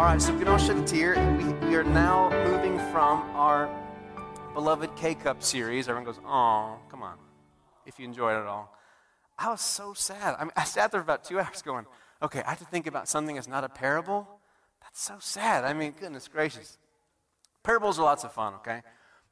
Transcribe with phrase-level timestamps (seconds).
[0.00, 1.14] All right, so we can all shed a tear.
[1.36, 3.68] We, we are now moving from our
[4.54, 5.90] beloved K Cup series.
[5.90, 7.18] Everyone goes, oh, come on,
[7.84, 8.74] if you enjoyed it all.
[9.38, 10.36] I was so sad.
[10.38, 11.84] I mean, I sat there for about two hours going,
[12.22, 14.26] okay, I have to think about something that's not a parable.
[14.80, 15.64] That's so sad.
[15.64, 16.78] I mean, goodness gracious.
[17.62, 18.80] Parables are lots of fun, okay?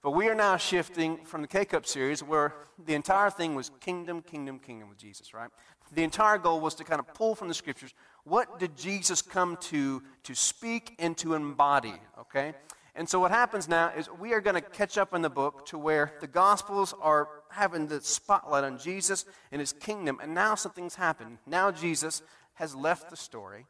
[0.02, 2.52] But we are now shifting from the K Cup series where
[2.84, 5.48] the entire thing was kingdom, kingdom, kingdom with Jesus, right?
[5.94, 7.94] The entire goal was to kind of pull from the scriptures
[8.28, 12.54] what did Jesus come to to speak and to embody, okay?
[12.94, 15.64] And so what happens now is we are going to catch up in the book
[15.66, 20.54] to where the gospels are having the spotlight on Jesus and his kingdom and now
[20.54, 21.38] something's happened.
[21.46, 22.22] Now Jesus
[22.54, 23.66] has left the story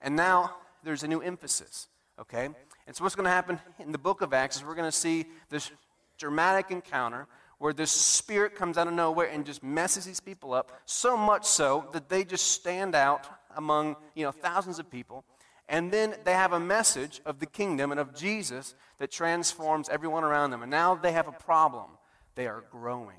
[0.00, 1.88] and now there's a new emphasis,
[2.18, 2.48] okay?
[2.86, 4.96] And so, what's going to happen in the book of Acts is we're going to
[4.96, 5.70] see this
[6.18, 10.80] dramatic encounter where this spirit comes out of nowhere and just messes these people up,
[10.84, 15.24] so much so that they just stand out among you know, thousands of people.
[15.68, 20.24] And then they have a message of the kingdom and of Jesus that transforms everyone
[20.24, 20.62] around them.
[20.62, 21.90] And now they have a problem.
[22.34, 23.18] They are growing.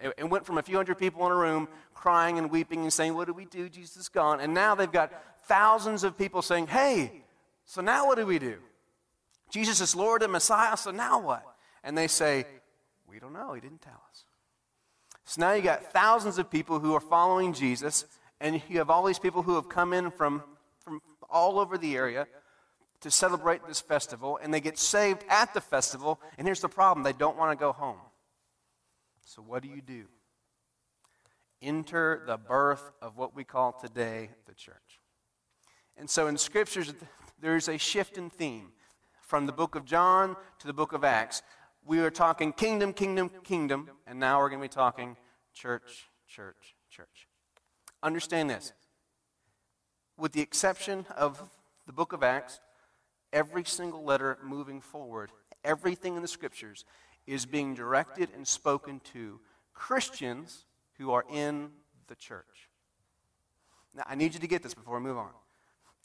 [0.00, 3.14] It, went from a few hundred people in a room crying and weeping and saying,
[3.14, 3.68] What do we do?
[3.68, 4.40] Jesus is gone.
[4.40, 5.12] And now they've got
[5.44, 7.22] thousands of people saying, Hey,
[7.64, 8.56] so now what do we do?
[9.50, 11.44] Jesus is Lord and Messiah, so now what?
[11.84, 12.46] And they say,
[13.06, 13.52] We don't know.
[13.52, 14.24] He didn't tell us.
[15.24, 18.06] So now you got thousands of people who are following Jesus,
[18.42, 20.42] and you have all these people who have come in from,
[20.80, 22.26] from all over the area
[23.00, 26.20] to celebrate this festival, and they get saved at the festival.
[26.36, 27.98] And here's the problem they don't want to go home.
[29.24, 30.06] So, what do you do?
[31.62, 35.00] Enter the birth of what we call today the church.
[35.96, 36.92] And so in scriptures,
[37.40, 38.72] there's a shift in theme
[39.20, 41.42] from the book of John to the book of Acts.
[41.86, 45.16] We were talking kingdom, kingdom, kingdom, and now we're going to be talking
[45.54, 47.28] church, church, church.
[48.02, 48.72] Understand this.
[50.16, 51.40] With the exception of
[51.86, 52.60] the book of Acts,
[53.32, 55.30] every single letter moving forward,
[55.64, 56.84] everything in the scriptures
[57.26, 59.40] is being directed and spoken to
[59.72, 60.64] Christians
[60.98, 61.70] who are in
[62.08, 62.68] the church.
[63.94, 65.30] Now, I need you to get this before we move on.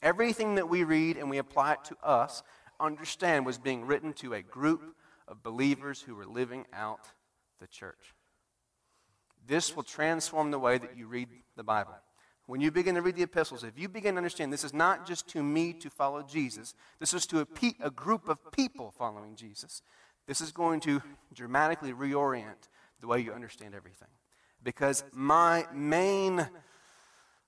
[0.02, 2.42] Everything that we read and we apply it to us,
[2.78, 4.94] understand was being written to a group
[5.26, 7.10] of believers who were living out
[7.60, 8.14] the church.
[9.46, 11.28] This will transform the way that you read
[11.58, 11.92] the Bible.
[12.46, 15.06] When you begin to read the epistles, if you begin to understand this is not
[15.06, 18.94] just to me to follow Jesus, this is to a, pe- a group of people
[18.96, 19.82] following Jesus,
[20.26, 21.02] this is going to
[21.34, 22.70] dramatically reorient
[23.02, 24.08] the way you understand everything.
[24.62, 26.48] Because my main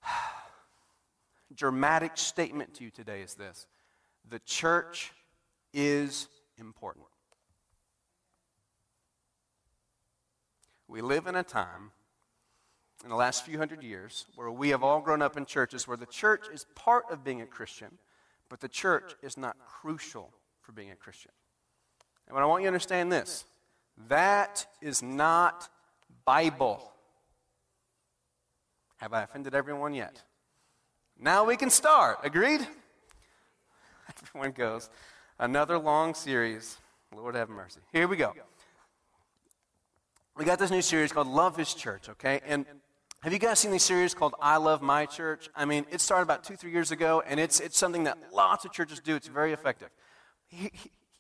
[1.55, 3.67] dramatic statement to you today is this
[4.29, 5.13] the church
[5.73, 6.29] is
[6.59, 7.07] important.
[10.89, 11.93] We live in a time
[13.03, 15.97] in the last few hundred years where we have all grown up in churches where
[15.97, 17.99] the church is part of being a Christian,
[18.49, 21.33] but the church is not crucial for being a Christian.
[22.27, 23.45] And what I want you to understand this
[24.09, 25.69] that is not
[26.25, 26.93] Bible.
[28.99, 30.23] Have I offended everyone yet?
[31.19, 32.19] Now we can start.
[32.23, 32.61] Agreed?
[34.23, 34.91] Everyone goes.
[35.39, 36.77] Another long series.
[37.15, 37.81] Lord have mercy.
[37.93, 38.35] Here we go.
[40.37, 42.41] We got this new series called Love His Church, okay?
[42.47, 42.65] And
[43.23, 45.51] have you guys seen this series called I Love My Church?
[45.55, 48.65] I mean, it started about two, three years ago, and it's, it's something that lots
[48.65, 49.15] of churches do.
[49.15, 49.91] It's very effective.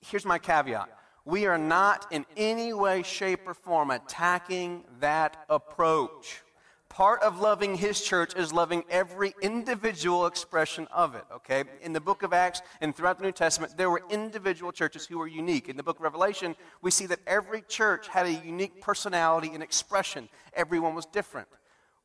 [0.00, 0.89] Here's my caveat
[1.27, 6.41] we are not in any way, shape, or form attacking that approach.
[6.89, 11.65] Part of loving his church is loving every individual expression of it, okay?
[11.83, 15.19] In the book of Acts and throughout the New Testament, there were individual churches who
[15.19, 15.69] were unique.
[15.69, 19.62] In the book of Revelation, we see that every church had a unique personality and
[19.62, 21.47] expression, everyone was different.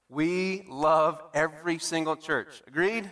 [0.09, 2.61] We love every single church.
[2.67, 3.09] Agreed?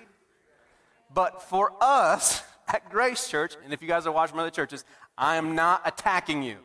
[1.13, 4.85] But for us at Grace Church, and if you guys are watching other churches,
[5.17, 6.57] I am not attacking you.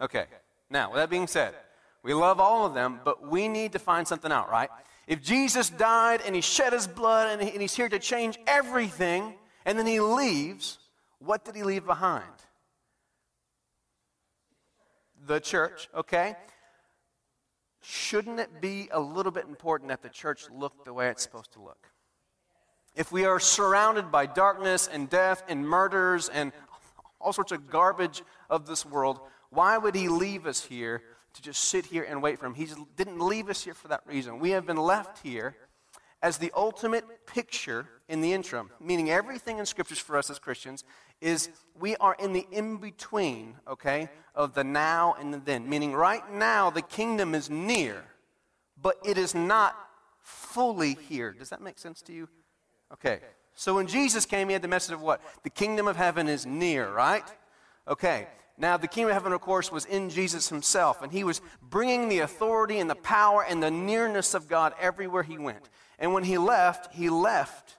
[0.00, 0.26] Okay,
[0.70, 1.54] now, with that being said,
[2.02, 4.68] we love all of them, but we need to find something out, right?
[5.06, 9.34] If Jesus died and he shed his blood and, and he's here to change everything,
[9.64, 10.78] and then he leaves,
[11.18, 12.24] what did he leave behind?
[15.26, 16.36] The church, okay?
[17.88, 21.52] Shouldn't it be a little bit important that the church look the way it's supposed
[21.52, 21.88] to look?
[22.96, 26.52] If we are surrounded by darkness and death and murders and
[27.20, 31.02] all sorts of garbage of this world, why would he leave us here
[31.36, 32.54] to just sit here and wait for him.
[32.54, 32.66] He
[32.96, 34.38] didn't leave us here for that reason.
[34.38, 35.54] We have been left here
[36.22, 40.82] as the ultimate picture in the interim, meaning everything in scriptures for us as Christians
[41.20, 45.68] is we are in the in between, okay, of the now and the then.
[45.68, 48.04] Meaning right now the kingdom is near,
[48.80, 49.74] but it is not
[50.20, 51.32] fully here.
[51.32, 52.28] Does that make sense to you?
[52.92, 53.20] Okay.
[53.54, 55.20] So when Jesus came, he had the message of what?
[55.42, 57.24] The kingdom of heaven is near, right?
[57.88, 58.28] Okay.
[58.58, 62.08] Now, the kingdom of heaven, of course, was in Jesus himself, and he was bringing
[62.08, 65.68] the authority and the power and the nearness of God everywhere he went.
[65.98, 67.76] And when he left, he left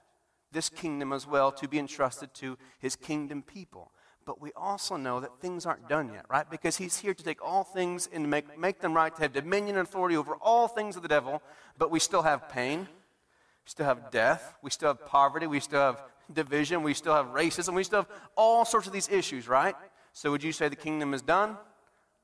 [0.52, 3.92] this kingdom as well to be entrusted to his kingdom people.
[4.28, 6.44] But we also know that things aren't done yet, right?
[6.50, 9.78] Because he's here to take all things and make, make them right, to have dominion
[9.78, 11.40] and authority over all things of the devil,
[11.78, 15.80] but we still have pain, we still have death, we still have poverty, we still
[15.80, 19.74] have division, we still have racism, we still have all sorts of these issues, right?
[20.12, 21.56] So would you say the kingdom is done?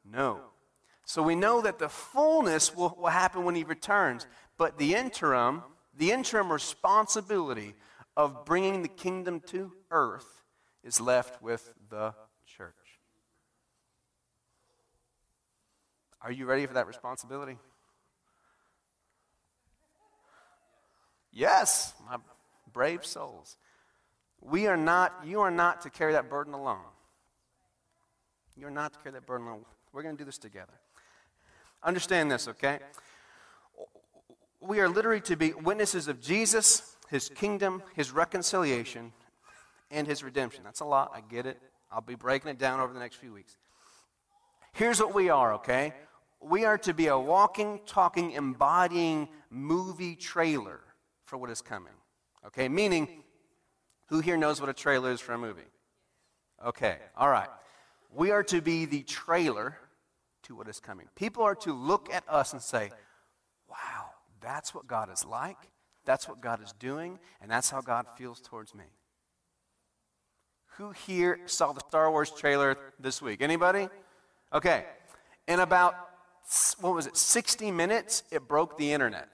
[0.05, 0.41] No.
[1.07, 4.27] So we know that the fullness will, will happen when he returns,
[4.59, 5.63] but the interim,
[5.97, 7.75] the interim responsibility
[8.15, 10.44] of bringing the kingdom to earth
[10.85, 12.15] is left with the
[12.47, 12.75] church.
[16.21, 17.59] Are you ready for that responsibility?
[21.33, 22.19] Yes, my
[22.73, 23.57] brave souls.
[24.41, 26.85] We are not, you are not to carry that burden alone.
[28.57, 29.65] You're not to carry that burden alone.
[29.93, 30.73] We're going to do this together.
[31.83, 32.79] Understand this, okay?
[34.61, 39.13] We are literally to be witnesses of Jesus, his kingdom, his reconciliation,
[39.95, 40.65] and his redemption.
[40.65, 41.13] That's a lot.
[41.15, 41.59] I get it.
[41.91, 43.57] I'll be breaking it down over the next few weeks.
[44.73, 45.95] Here's what we are, okay?
[46.41, 50.81] We are to be a walking, talking, embodying movie trailer
[51.25, 51.93] for what is coming.
[52.47, 52.69] Okay?
[52.69, 53.23] Meaning,
[54.09, 55.63] who here knows what a trailer is for a movie?
[56.65, 57.49] Okay, all right.
[58.13, 59.79] We are to be the trailer
[60.45, 61.07] to what is coming.
[61.15, 62.91] People are to look at us and say,
[63.69, 65.57] wow, that's what God is like,
[66.05, 68.85] that's what God is doing, and that's how God feels towards me.
[70.79, 73.43] Who here saw the Star Wars trailer this week?
[73.43, 73.89] Anybody?
[74.53, 74.85] Okay.
[75.47, 75.95] In about,
[76.81, 79.29] what was it, 60 minutes, it broke the internet.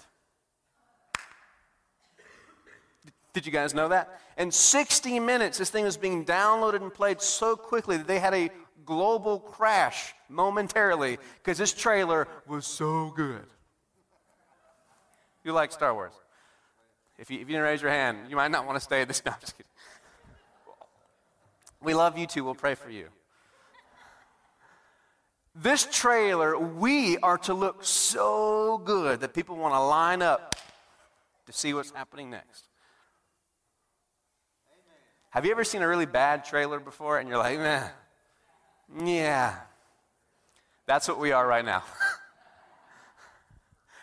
[3.32, 4.20] Did you guys know that?
[4.36, 8.34] In 60 minutes, this thing was being downloaded and played so quickly that they had
[8.34, 8.50] a
[8.84, 13.46] global crash momentarily because this trailer was so good.
[15.44, 16.12] You like Star Wars?
[17.18, 19.08] If you, if you didn't raise your hand, you might not want to stay at
[19.08, 19.22] this.
[19.24, 19.32] No,
[21.82, 22.44] we love you too.
[22.44, 23.06] We'll pray for you.
[25.54, 30.54] This trailer, we are to look so good that people want to line up
[31.46, 32.64] to see what's happening next.
[35.30, 37.90] Have you ever seen a really bad trailer before and you're like, man,
[39.04, 39.56] yeah.
[40.86, 41.82] That's what we are right now.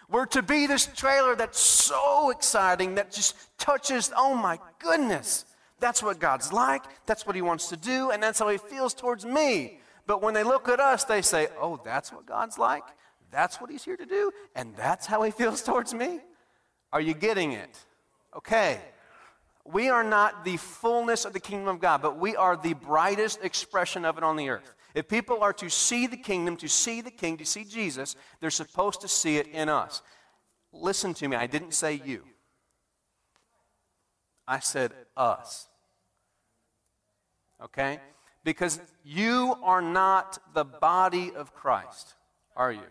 [0.10, 5.44] We're to be this trailer that's so exciting that just touches, oh my goodness.
[5.80, 6.84] That's what God's like.
[7.06, 8.12] That's what He wants to do.
[8.12, 9.80] And that's how He feels towards me.
[10.06, 12.84] But when they look at us, they say, oh, that's what God's like.
[13.32, 14.32] That's what He's here to do.
[14.56, 16.20] And that's how He feels towards me.
[16.92, 17.78] Are you getting it?
[18.36, 18.80] Okay.
[19.66, 23.44] We are not the fullness of the kingdom of God, but we are the brightest
[23.44, 24.74] expression of it on the earth.
[24.96, 28.50] If people are to see the kingdom, to see the king, to see Jesus, they're
[28.50, 30.02] supposed to see it in us.
[30.72, 32.24] Listen to me, I didn't say you.
[34.48, 35.68] I said us.
[37.64, 38.00] Okay?
[38.44, 42.14] Because you are not the body of Christ,
[42.56, 42.82] are you?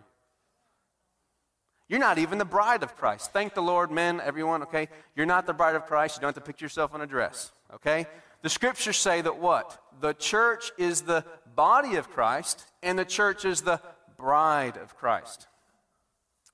[1.89, 3.33] You're not even the bride of Christ.
[3.33, 4.89] Thank the Lord, men, everyone, okay?
[5.15, 6.17] You're not the bride of Christ.
[6.17, 8.07] You don't have to picture yourself in a dress, okay?
[8.43, 9.81] The scriptures say that what?
[10.01, 13.81] The church is the body of Christ, and the church is the
[14.19, 15.47] bride of Christ.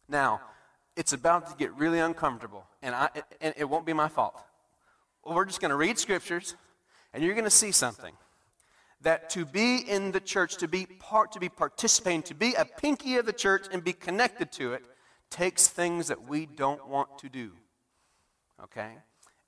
[0.09, 0.43] Now,
[0.97, 3.09] it's about to get really uncomfortable, and, I,
[3.41, 4.39] and it won't be my fault.
[5.25, 6.57] We're just going to read scriptures,
[7.13, 8.15] and you're going to see something.
[9.03, 12.65] That to be in the church, to be part, to be participating, to be a
[12.65, 14.85] pinky of the church and be connected to it,
[15.29, 17.53] takes things that we don't want to do.
[18.63, 18.93] Okay?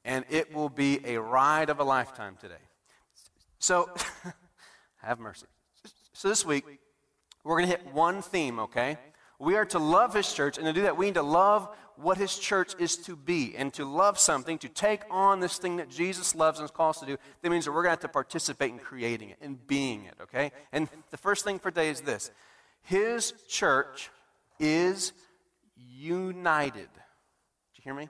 [0.04, 2.54] And it will be a ride of a lifetime today.
[3.58, 3.90] So,
[5.04, 5.46] Have mercy.
[6.14, 6.64] So this week,
[7.44, 8.96] we're going to hit one theme, okay?
[9.38, 12.18] We are to love His church, and to do that, we need to love what
[12.18, 13.54] His church is to be.
[13.56, 17.06] And to love something, to take on this thing that Jesus loves and calls to
[17.06, 20.04] do, that means that we're going to have to participate in creating it, in being
[20.04, 20.52] it, okay?
[20.72, 22.30] And the first thing for today is this
[22.82, 24.10] His church
[24.58, 25.12] is
[25.76, 26.88] united.
[26.88, 28.08] Did you hear me?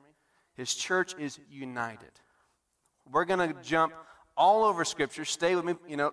[0.55, 2.11] His church is united.
[3.11, 3.93] We're going to jump
[4.37, 5.25] all over Scripture.
[5.25, 6.13] Stay with me, you know,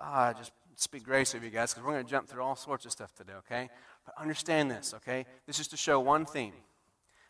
[0.00, 2.86] ah, just speak grace of you guys because we're going to jump through all sorts
[2.86, 3.68] of stuff today, okay?
[4.14, 5.26] But understand this, okay?
[5.46, 6.54] This is to show one theme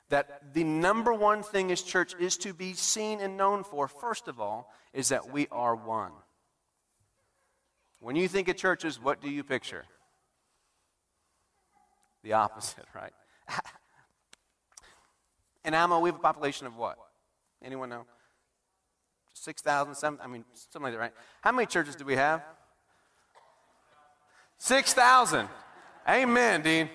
[0.09, 4.29] that the number one thing as church is to be seen and known for, first
[4.29, 6.13] of all, is that we are one.
[8.01, 9.85] When you think of churches, what do you picture?
[12.23, 13.13] The opposite, right?
[15.65, 16.97] In Alma, we have a population of what?
[17.63, 18.07] Anyone know?
[19.35, 21.13] 6,000, I mean, something like that, right?
[21.41, 22.43] How many churches do we have?
[24.59, 25.49] 6,000.
[26.09, 26.89] Amen, Dean.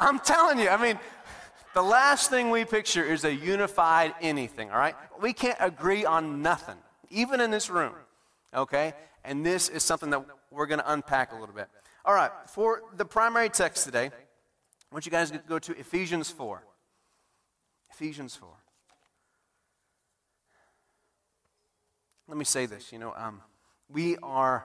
[0.00, 0.98] I'm telling you, I mean,
[1.74, 4.94] the last thing we picture is a unified anything, all right?
[5.20, 6.76] We can't agree on nothing,
[7.10, 7.92] even in this room,
[8.54, 8.94] okay?
[9.24, 11.68] And this is something that we're going to unpack a little bit.
[12.04, 16.30] All right, for the primary text today, I want you guys to go to Ephesians
[16.30, 16.62] 4.
[17.90, 18.48] Ephesians 4.
[22.28, 23.42] Let me say this, you know, um,
[23.90, 24.64] we are,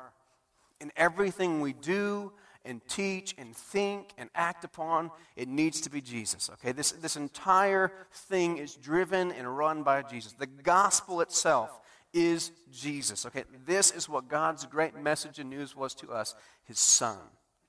[0.79, 2.31] in everything we do,
[2.65, 6.49] and teach and think and act upon, it needs to be Jesus.
[6.53, 6.71] Okay?
[6.71, 10.33] This, this entire thing is driven and run by Jesus.
[10.33, 11.79] The gospel itself
[12.13, 13.25] is Jesus.
[13.25, 13.43] Okay?
[13.65, 17.17] This is what God's great message and news was to us, his son.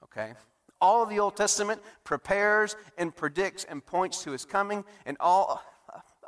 [0.03, 0.35] Okay?
[0.81, 5.63] All of the Old Testament prepares and predicts and points to his coming, and all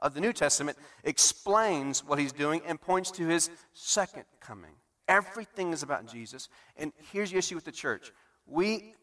[0.02, 4.72] of the New Testament explains what he's doing and points to his second coming.
[5.08, 6.48] Everything is about Jesus.
[6.76, 8.12] And here's the issue with the church
[8.46, 8.94] we,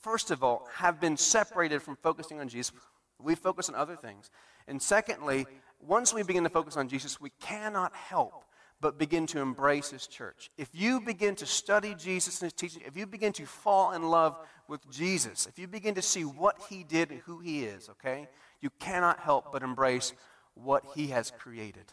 [0.00, 2.72] first of all, have been separated from focusing on Jesus.
[3.18, 4.30] We focus on other things.
[4.68, 5.46] And secondly,
[5.80, 8.44] once we begin to focus on Jesus, we cannot help
[8.80, 10.50] but begin to embrace his church.
[10.58, 14.02] If you begin to study Jesus and his teaching, if you begin to fall in
[14.02, 17.88] love with Jesus, if you begin to see what he did and who he is,
[17.90, 18.28] okay,
[18.60, 20.12] you cannot help but embrace
[20.54, 21.84] what he has created.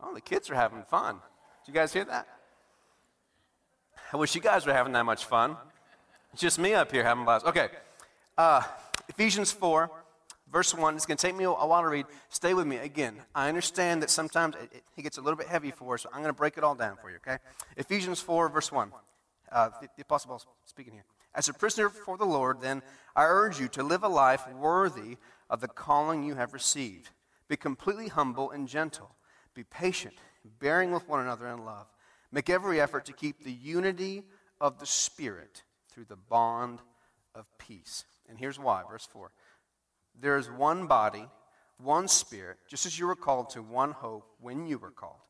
[0.00, 1.20] Oh, the kids are having fun.
[1.70, 2.26] You guys hear that?
[4.12, 5.56] I wish you guys were having that much fun.
[6.32, 7.46] It's just me up here having blast.
[7.46, 7.68] Okay.
[8.36, 8.62] Uh,
[9.08, 9.88] Ephesians 4,
[10.52, 10.96] verse 1.
[10.96, 12.06] It's going to take me a while to read.
[12.28, 12.78] Stay with me.
[12.78, 16.08] Again, I understand that sometimes it, it gets a little bit heavy for us, so
[16.12, 17.38] I'm going to break it all down for you, okay?
[17.76, 18.90] Ephesians 4, verse 1.
[19.52, 21.04] Uh, the, the Apostle Paul speaking here.
[21.36, 22.82] As a prisoner for the Lord, then,
[23.14, 27.10] I urge you to live a life worthy of the calling you have received.
[27.46, 29.14] Be completely humble and gentle.
[29.54, 30.14] Be patient
[30.58, 31.86] bearing with one another in love.
[32.32, 34.22] Make every effort to keep the unity
[34.60, 36.80] of the Spirit through the bond
[37.34, 38.04] of peace.
[38.28, 39.30] And here's why, verse 4.
[40.20, 41.26] There is one body,
[41.78, 45.20] one Spirit, just as you were called to one hope when you were called.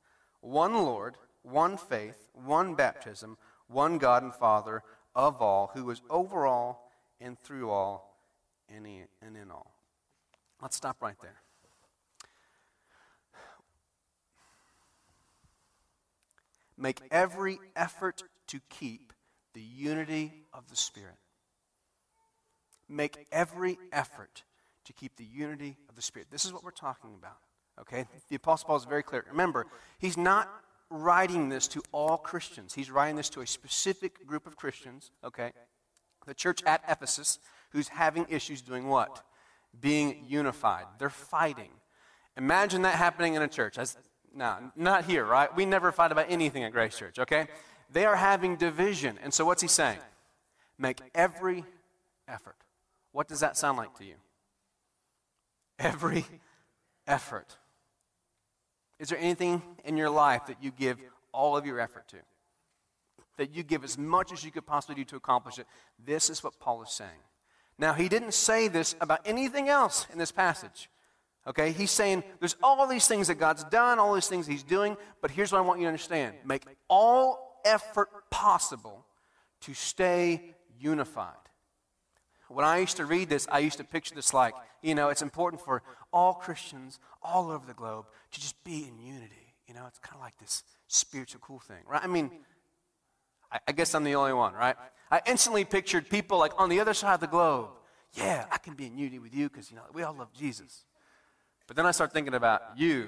[0.40, 3.38] One Lord, one faith, one baptism,
[3.69, 4.83] one God and Father
[5.14, 6.90] of all, who is over all
[7.21, 8.19] and through all
[8.69, 9.73] and in all.
[10.61, 11.40] Let's stop right there.
[16.80, 19.12] Make every effort to keep
[19.54, 21.16] the unity of the Spirit.
[22.88, 24.44] Make every effort
[24.87, 26.28] to keep the unity of the Spirit.
[26.30, 27.37] This is what we're talking about.
[27.80, 28.06] Okay?
[28.28, 29.25] The Apostle Paul is very clear.
[29.30, 29.66] Remember,
[29.99, 30.49] he's not
[30.90, 35.10] writing this to all Christians, he's writing this to a specific group of Christians.
[35.22, 35.52] Okay?
[36.26, 37.38] The church at Ephesus,
[37.70, 39.22] who's having issues doing what?
[39.78, 40.87] Being unified.
[40.99, 41.70] They're fighting.
[42.37, 43.78] Imagine that happening in a church.
[43.78, 43.96] As
[44.34, 45.54] no, not here, right?
[45.54, 47.49] We never fight about anything at Grace Church, okay?
[47.92, 49.18] They are having division.
[49.22, 49.99] And so what's he saying?
[50.78, 51.64] Make every
[52.28, 52.56] effort.
[53.12, 54.14] What does that sound like to you?
[55.78, 56.25] Every
[57.06, 57.56] effort.
[58.99, 60.99] Is there anything in your life that you give
[61.32, 62.16] all of your effort to?
[63.37, 65.66] That you give as much as you could possibly do to accomplish it?
[66.04, 67.10] This is what Paul is saying.
[67.78, 70.90] Now, he didn't say this about anything else in this passage.
[71.50, 74.97] Okay, he's saying there's all these things that God's done, all these things he's doing,
[75.21, 79.04] but here's what I want you to understand make all effort possible
[79.62, 81.35] to stay unified.
[82.49, 85.23] When I used to read this, I used to picture this like, you know, it's
[85.23, 89.54] important for all Christians all over the globe to just be in unity.
[89.66, 92.00] You know, it's kind of like this spiritual cool thing, right?
[92.02, 92.30] I mean,
[93.50, 94.76] I, I guess I'm the only one, right?
[95.11, 97.71] I instantly pictured people like on the other side of the globe.
[98.12, 100.85] Yeah, I can be in unity with you because, you know, we all love Jesus.
[101.70, 103.06] But then I start thinking about you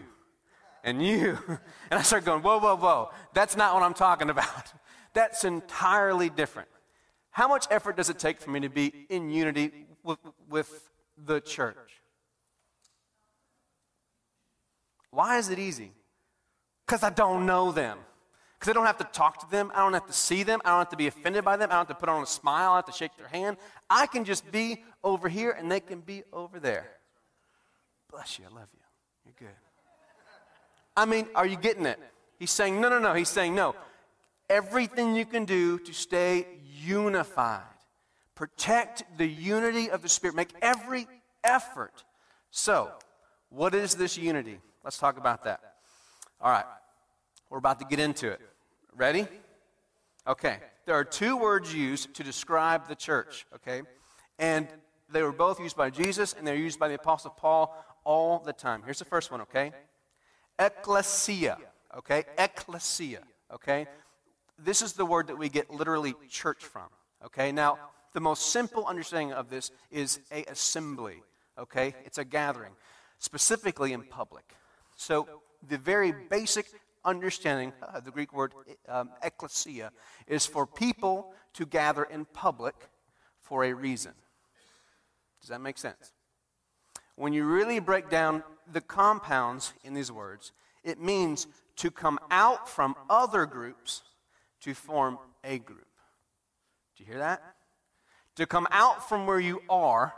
[0.84, 1.36] and you.
[1.90, 3.10] And I start going, whoa, whoa, whoa.
[3.34, 4.72] That's not what I'm talking about.
[5.14, 6.68] That's entirely different.
[7.32, 9.72] How much effort does it take for me to be in unity
[10.04, 10.88] with, with
[11.26, 11.76] the church?
[15.10, 15.90] Why is it easy?
[16.86, 17.98] Because I don't know them.
[18.60, 19.72] Because I don't have to talk to them.
[19.74, 20.60] I don't have to see them.
[20.64, 21.68] I don't have to be offended by them.
[21.70, 22.70] I don't have to put on a smile.
[22.70, 23.56] I don't have to shake their hand.
[23.90, 27.01] I can just be over here and they can be over there.
[28.12, 28.44] Bless you.
[28.48, 28.80] I love you.
[29.24, 29.56] You're good.
[30.96, 31.98] I mean, are you getting it?
[32.38, 33.14] He's saying, no, no, no.
[33.14, 33.74] He's saying, no.
[34.50, 36.46] Everything you can do to stay
[36.84, 37.62] unified,
[38.34, 41.08] protect the unity of the Spirit, make every
[41.42, 42.04] effort.
[42.50, 42.90] So,
[43.48, 44.58] what is this unity?
[44.84, 45.60] Let's talk about that.
[46.40, 46.66] All right.
[47.48, 48.40] We're about to get into it.
[48.94, 49.26] Ready?
[50.26, 50.58] Okay.
[50.84, 53.82] There are two words used to describe the church, okay?
[54.38, 54.68] And
[55.12, 58.52] They were both used by Jesus and they're used by the Apostle Paul all the
[58.52, 58.82] time.
[58.84, 59.72] Here's the first one, okay?
[60.58, 61.58] Ecclesia,
[61.96, 62.24] okay?
[62.38, 63.20] Ecclesia,
[63.52, 63.86] okay?
[64.58, 66.88] This is the word that we get literally church from,
[67.24, 67.52] okay?
[67.52, 67.78] Now,
[68.12, 71.22] the most simple understanding of this is a assembly,
[71.58, 71.94] okay?
[72.04, 72.72] It's a gathering,
[73.18, 74.44] specifically in public.
[74.96, 75.28] So,
[75.68, 76.66] the very basic
[77.04, 78.52] understanding of uh, the Greek word
[78.88, 79.90] um, ecclesia
[80.26, 82.74] is for people to gather in public
[83.40, 84.12] for a reason.
[85.40, 86.12] Does that make sense?
[87.16, 90.52] When you really break down the compounds in these words,
[90.82, 94.02] it means to come out from other groups
[94.62, 95.86] to form a group.
[96.96, 97.42] Do you hear that?
[98.36, 100.14] To come out from where you are,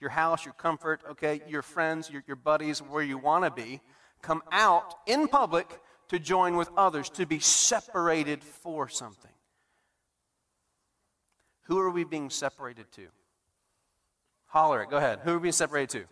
[0.00, 3.80] your house, your comfort, okay, your friends, your, your buddies, where you want to be,
[4.20, 9.30] come out in public to join with others, to be separated for something.
[11.66, 13.06] Who are we being separated to?
[14.52, 14.90] Holler it.
[14.90, 15.20] Go ahead.
[15.24, 16.04] Who are we being separated to?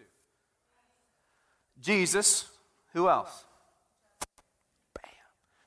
[1.79, 2.49] Jesus.
[2.95, 3.45] Who else?
[4.95, 5.13] Bam.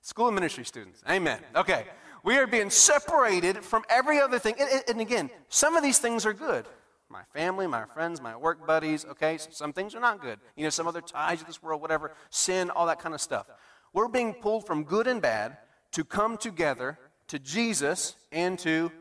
[0.01, 1.03] School of ministry students.
[1.07, 1.39] Amen.
[1.55, 1.85] Okay.
[2.23, 4.55] We are being separated from every other thing.
[4.59, 6.65] And, and again, some of these things are good.
[7.09, 9.37] My family, my friends, my work buddies, okay?
[9.37, 10.39] Some things are not good.
[10.55, 13.45] You know, some other ties of this world, whatever, sin, all that kind of stuff.
[13.93, 15.57] We're being pulled from good and bad
[15.91, 18.91] to come together to Jesus and to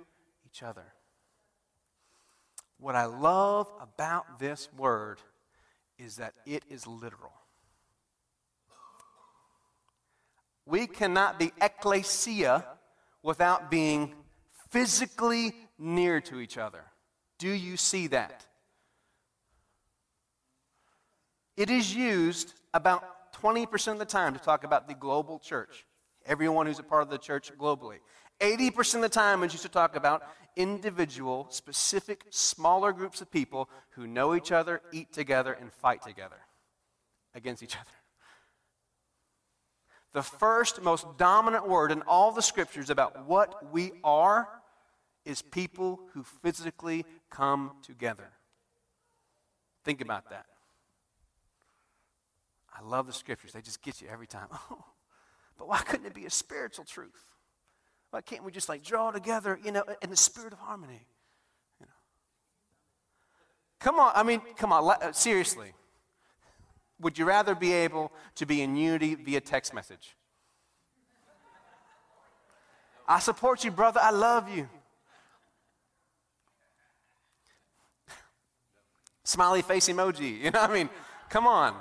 [0.45, 0.92] each other.
[2.83, 5.21] What I love about this word
[5.99, 7.31] is that it is literal.
[10.67, 12.67] We cannot be ecclesia
[13.23, 14.13] without being
[14.71, 16.83] physically near to each other.
[17.39, 18.47] Do you see that?
[21.57, 25.87] It is used about 20% of the time to talk about the global church,
[26.27, 27.99] everyone who's a part of the church globally.
[28.41, 30.23] 80% of the time is used to talk about
[30.57, 36.41] individual, specific, smaller groups of people who know each other, eat together, and fight together
[37.35, 37.91] against each other.
[40.13, 44.49] The first, most dominant word in all the scriptures about what we are
[45.25, 48.31] is people who physically come together.
[49.85, 50.47] Think about that.
[52.75, 54.49] I love the scriptures, they just get you every time.
[54.71, 54.85] Oh,
[55.59, 57.32] but why couldn't it be a spiritual truth?
[58.13, 61.07] Why can't we just like draw together, you know, in the spirit of harmony?
[61.81, 61.93] You know.
[63.81, 65.73] Come on, I mean, come on, uh, seriously.
[67.01, 70.15] Would you rather be able to be in unity via text message?
[73.09, 74.01] I support you, brother.
[74.03, 74.69] I love you.
[79.25, 80.39] Smiley face emoji.
[80.39, 80.91] You know what I mean?
[81.31, 81.75] Come on.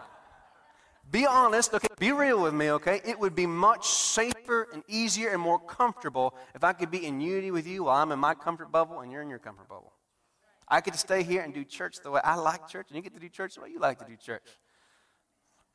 [1.11, 1.87] Be honest, okay?
[1.99, 3.01] Be real with me, okay?
[3.03, 7.19] It would be much safer and easier and more comfortable if I could be in
[7.19, 9.91] unity with you while I'm in my comfort bubble and you're in your comfort bubble.
[10.69, 13.13] I could stay here and do church the way I like church, and you get
[13.13, 14.47] to do church the way you like to do church.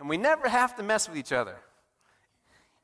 [0.00, 1.56] And we never have to mess with each other.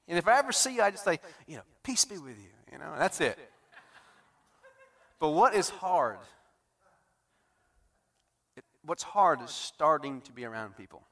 [0.07, 2.51] And if I ever see you, I just say, you know, peace be with you.
[2.71, 3.38] You know, that's it.
[5.19, 6.19] But what is hard?
[8.57, 11.03] It, what's hard is starting to be around people.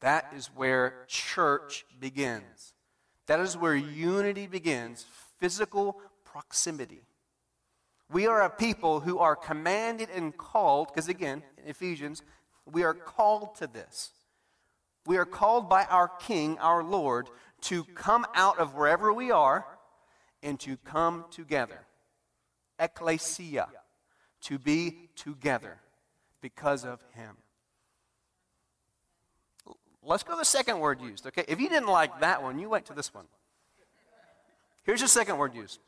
[0.00, 2.74] That is where church begins.
[3.26, 5.04] That is where unity begins
[5.38, 7.02] physical proximity.
[8.10, 12.22] We are a people who are commanded and called, because again, in Ephesians,
[12.64, 14.10] we are called to this.
[15.06, 17.28] We are called by our King, our Lord,
[17.62, 19.66] to come out of wherever we are
[20.42, 21.86] and to come together.
[22.78, 23.68] Ecclesia,
[24.42, 25.80] to be together
[26.40, 27.36] because of Him.
[30.06, 31.44] Let's go to the second word used, okay?
[31.48, 33.24] If you didn't like that one, you went to this one.
[34.84, 35.80] Here's the second word used.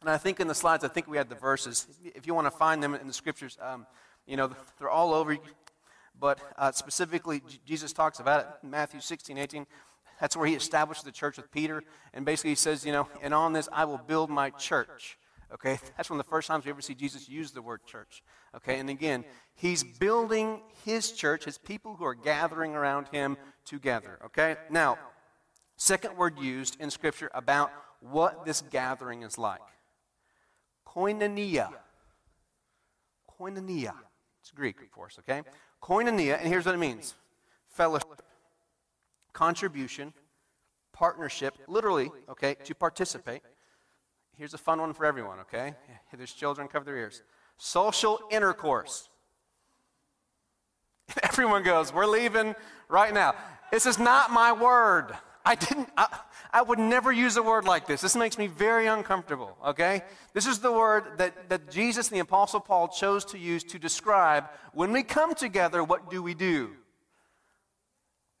[0.00, 1.86] And I think in the slides, I think we had the verses.
[2.04, 3.86] If you want to find them in the scriptures, um,
[4.26, 5.36] you know, they're all over.
[6.18, 9.66] But uh, specifically, Jesus talks about it in Matthew 16, 18.
[10.20, 11.84] That's where he established the church with Peter.
[12.12, 15.16] And basically, he says, you know, and on this I will build my church.
[15.52, 15.78] Okay?
[15.96, 18.22] That's one of the first times we ever see Jesus use the word church.
[18.56, 18.78] Okay?
[18.78, 24.18] And again, he's building his church, his people who are gathering around him together.
[24.26, 24.56] Okay?
[24.70, 24.98] Now,
[25.76, 29.60] second word used in Scripture about what this gathering is like
[30.94, 31.70] koinonia.
[33.40, 33.94] Koinonia.
[34.40, 35.42] It's Greek, of course, okay?
[35.82, 37.14] Koinonia, and here's what it means
[37.66, 38.22] fellowship,
[39.32, 40.12] contribution,
[40.92, 43.42] partnership, literally, okay, to participate.
[44.36, 45.74] Here's a fun one for everyone, okay?
[46.16, 47.22] There's children, cover their ears.
[47.56, 49.08] Social intercourse.
[51.22, 52.54] Everyone goes, We're leaving
[52.88, 53.34] right now.
[53.70, 55.16] This is not my word.
[55.44, 56.20] I didn't, I,
[56.52, 58.00] I, would never use a word like this.
[58.00, 60.02] This makes me very uncomfortable, okay?
[60.32, 63.78] This is the word that, that Jesus and the Apostle Paul chose to use to
[63.78, 66.70] describe when we come together, what do we do?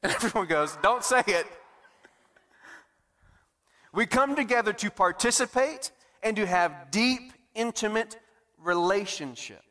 [0.02, 1.46] And everyone goes, Don't say it.
[3.94, 8.18] We come together to participate and to have deep, intimate
[8.58, 9.62] relationship.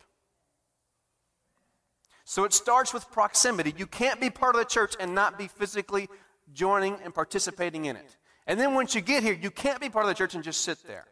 [2.23, 3.73] So it starts with proximity.
[3.77, 6.07] You can't be part of the church and not be physically
[6.53, 8.15] joining and participating in it.
[8.47, 10.61] And then once you get here, you can't be part of the church and just
[10.61, 11.05] sit there.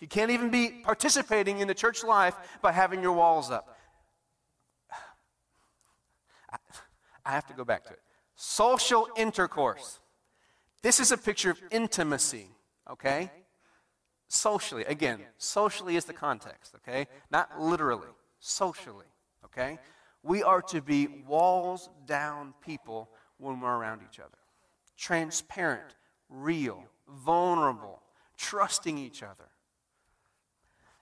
[0.00, 3.78] You can't even be participating in the church life by having your walls up.
[7.24, 8.00] I have to go back to it.
[8.34, 10.00] Social intercourse.
[10.86, 12.46] This is a picture of intimacy,
[12.88, 13.32] okay?
[14.28, 14.84] Socially.
[14.84, 17.08] Again, socially is the context, okay?
[17.28, 18.06] Not literally,
[18.38, 19.06] socially,
[19.44, 19.80] okay?
[20.22, 24.38] We are to be walls down people when we're around each other.
[24.96, 25.96] Transparent,
[26.28, 28.00] real, vulnerable,
[28.36, 29.48] trusting each other.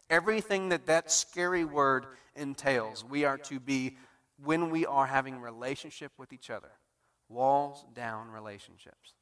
[0.09, 3.99] Everything that that scary word entails, we are to be
[4.43, 6.71] when we are having relationship with each other.
[7.29, 9.13] Walls down relationships.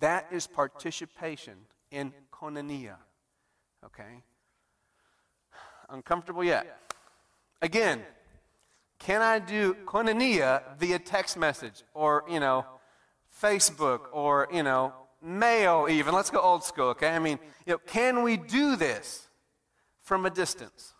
[0.00, 1.54] That is participation
[1.90, 2.96] in koinonia.
[3.84, 4.22] Okay?
[5.88, 6.78] Uncomfortable yet?
[7.62, 8.02] Again,
[8.98, 12.64] can I do koinonia via text message or, you know,
[13.42, 16.14] Facebook or, you know, mail even?
[16.14, 17.10] Let's go old school, okay?
[17.10, 19.28] I mean, you know, can we do this
[20.00, 20.94] from a distance?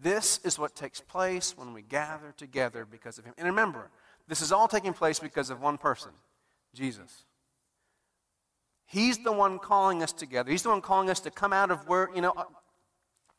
[0.00, 3.34] This is what takes place when we gather together because of Him.
[3.38, 3.90] And remember,
[4.32, 6.10] this is all taking place because of one person
[6.74, 7.24] Jesus.
[8.86, 10.50] He's the one calling us together.
[10.50, 12.32] He's the one calling us to come out of where, you know,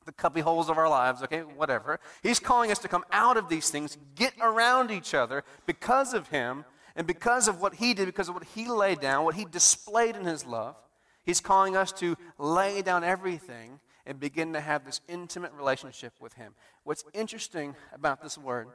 [0.05, 1.99] the cubby holes of our lives, okay, whatever.
[2.21, 6.27] He's calling us to come out of these things, get around each other because of
[6.27, 6.63] Him
[6.95, 10.15] and because of what He did, because of what He laid down, what He displayed
[10.15, 10.75] in His love.
[11.23, 16.33] He's calling us to lay down everything and begin to have this intimate relationship with
[16.33, 16.53] Him.
[16.83, 18.67] What's interesting about this word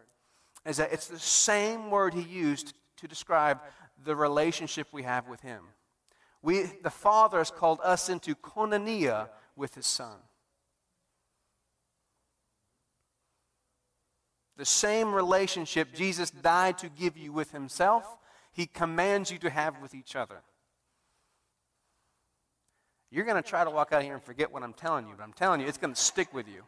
[0.68, 3.60] is that it's the same word He used to describe
[4.04, 5.62] the relationship we have with Him.
[6.42, 10.16] We, the Father has called us into koinonia with His Son.
[14.56, 18.04] The same relationship Jesus died to give you with Himself,
[18.52, 20.42] He commands you to have with each other.
[23.10, 25.22] You're going to try to walk out here and forget what I'm telling you, but
[25.22, 26.62] I'm telling you, it's going to stick with you.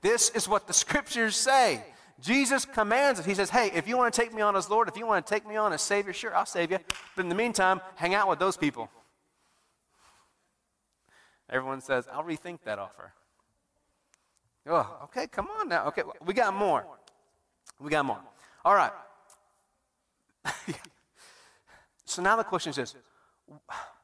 [0.00, 1.84] This is what the scriptures say.
[2.20, 3.26] Jesus commands us.
[3.26, 5.26] He says, Hey, if you want to take me on as Lord, if you want
[5.26, 6.78] to take me on as Savior, sure, I'll save you.
[7.16, 8.90] But in the meantime, hang out with those people.
[11.48, 13.12] Everyone says, I'll rethink that offer.
[14.66, 15.86] Oh, okay, come on now.
[15.86, 16.86] Okay, we got more.
[17.80, 18.20] We got more.
[18.64, 18.92] All right.
[22.04, 22.94] so now the question is this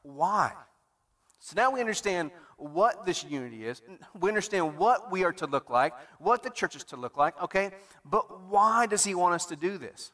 [0.03, 0.51] why?
[1.39, 3.81] So now we understand what this unity is.
[4.19, 7.41] We understand what we are to look like, what the church is to look like,
[7.41, 7.71] okay?
[8.03, 10.11] But why does he want us to do this?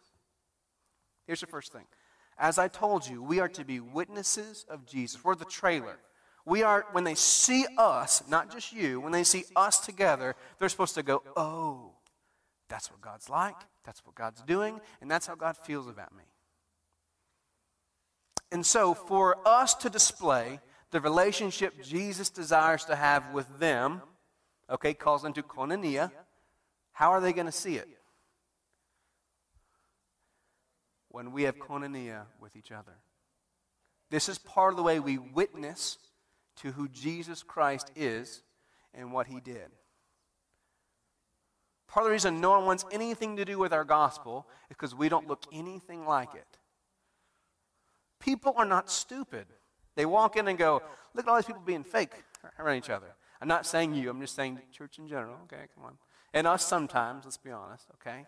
[1.25, 1.85] Here's the first thing.
[2.37, 5.23] As I told you, we are to be witnesses of Jesus.
[5.23, 5.97] We're the trailer.
[6.45, 10.69] We are, when they see us, not just you, when they see us together, they're
[10.69, 11.93] supposed to go, oh,
[12.67, 16.23] that's what God's like, that's what God's doing, and that's how God feels about me.
[18.51, 20.59] And so, for us to display
[20.93, 24.01] the relationship Jesus desires to have with them,
[24.69, 26.11] okay, calls into koinonia,
[26.91, 27.89] how are they going to see it?
[31.09, 32.93] When we have koinonia with each other.
[34.11, 35.97] This is part of the way we witness
[36.57, 38.43] to who Jesus Christ is
[38.93, 39.71] and what he did.
[41.87, 44.93] Part of the reason no one wants anything to do with our gospel is because
[44.93, 46.57] we don't look anything like it.
[48.19, 49.47] People are not stupid.
[49.95, 50.81] They walk in and go,
[51.13, 52.11] Look at all these people being fake
[52.57, 53.15] around each other.
[53.39, 55.35] I'm not saying you, I'm just saying church in general.
[55.43, 55.97] Okay, come on.
[56.33, 58.25] And us sometimes, let's be honest, okay?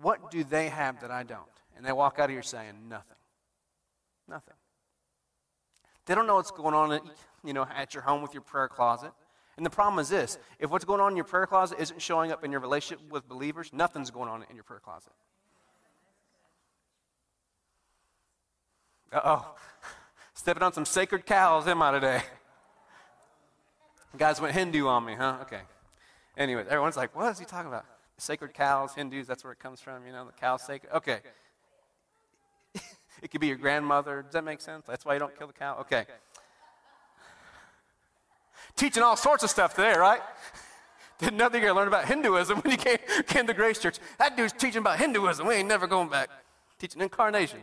[0.00, 1.42] What do they have that I don't?
[1.76, 3.16] And they walk out of here saying, Nothing.
[4.28, 4.54] Nothing.
[6.06, 7.00] They don't know what's going on,
[7.44, 9.12] you know, at your home with your prayer closet.
[9.58, 12.32] And the problem is this if what's going on in your prayer closet isn't showing
[12.32, 15.12] up in your relationship with believers, nothing's going on in your prayer closet.
[19.12, 19.54] Uh oh.
[20.34, 22.22] Stepping on some sacred cows, am I today?
[24.16, 25.38] guys went Hindu on me, huh?
[25.42, 25.60] Okay.
[26.36, 27.84] Anyway, everyone's like, what is he talking about?
[28.18, 30.92] Sacred cows, Hindus, that's where it comes from, you know, the cow sacred.
[30.94, 31.18] Okay.
[33.20, 34.22] It could be your grandmother.
[34.22, 34.86] Does that make sense?
[34.86, 35.78] That's why you don't kill the cow?
[35.80, 36.04] Okay.
[38.76, 40.20] Teaching all sorts of stuff today, right?
[41.18, 43.98] Didn't know you're going to learn about Hinduism when you came, came to Grace Church.
[44.20, 45.48] That dude's teaching about Hinduism.
[45.48, 46.30] We ain't never going back.
[46.78, 47.60] Teaching incarnation.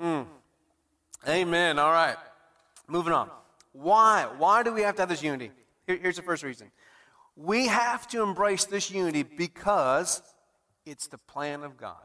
[0.00, 0.26] Mm.
[1.28, 1.78] Amen.
[1.78, 2.16] All right.
[2.88, 3.30] Moving on.
[3.72, 4.28] Why?
[4.38, 5.50] Why do we have to have this unity?
[5.86, 6.70] Here, here's the first reason.
[7.36, 10.22] We have to embrace this unity because
[10.86, 11.96] it's the plan of God.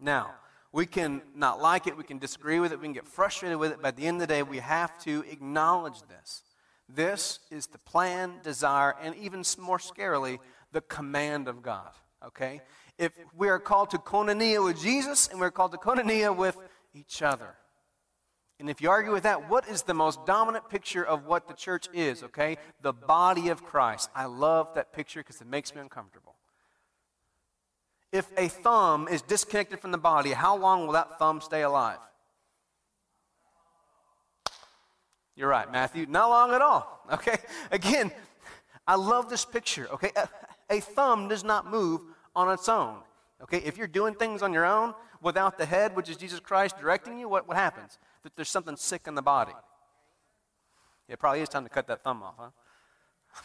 [0.00, 0.30] Now,
[0.72, 3.72] we can not like it, we can disagree with it, we can get frustrated with
[3.72, 6.42] it, but at the end of the day, we have to acknowledge this.
[6.88, 10.38] This is the plan, desire, and even more scarily,
[10.72, 11.90] the command of God.
[12.26, 12.62] Okay?
[12.98, 16.56] If we are called to koinonia with Jesus and we're called to koinonia with
[16.94, 17.54] each other.
[18.60, 21.54] And if you argue with that, what is the most dominant picture of what the
[21.54, 22.58] church is, okay?
[22.80, 24.08] The body of Christ.
[24.14, 26.36] I love that picture because it makes me uncomfortable.
[28.12, 31.98] If a thumb is disconnected from the body, how long will that thumb stay alive?
[35.34, 36.06] You're right, Matthew.
[36.06, 37.00] Not long at all.
[37.12, 37.36] Okay?
[37.70, 38.10] Again,
[38.86, 39.88] I love this picture.
[39.92, 40.12] Okay?
[40.16, 40.28] A,
[40.70, 42.00] a, thumb does not move
[42.34, 42.98] on its own.
[43.42, 43.58] Okay?
[43.58, 47.18] If you're doing things on your own without the head, which is Jesus Christ directing
[47.18, 47.98] you, what, what happens?
[48.22, 49.52] that there's something sick in the body.
[51.08, 52.50] It probably is time to cut that thumb off, huh?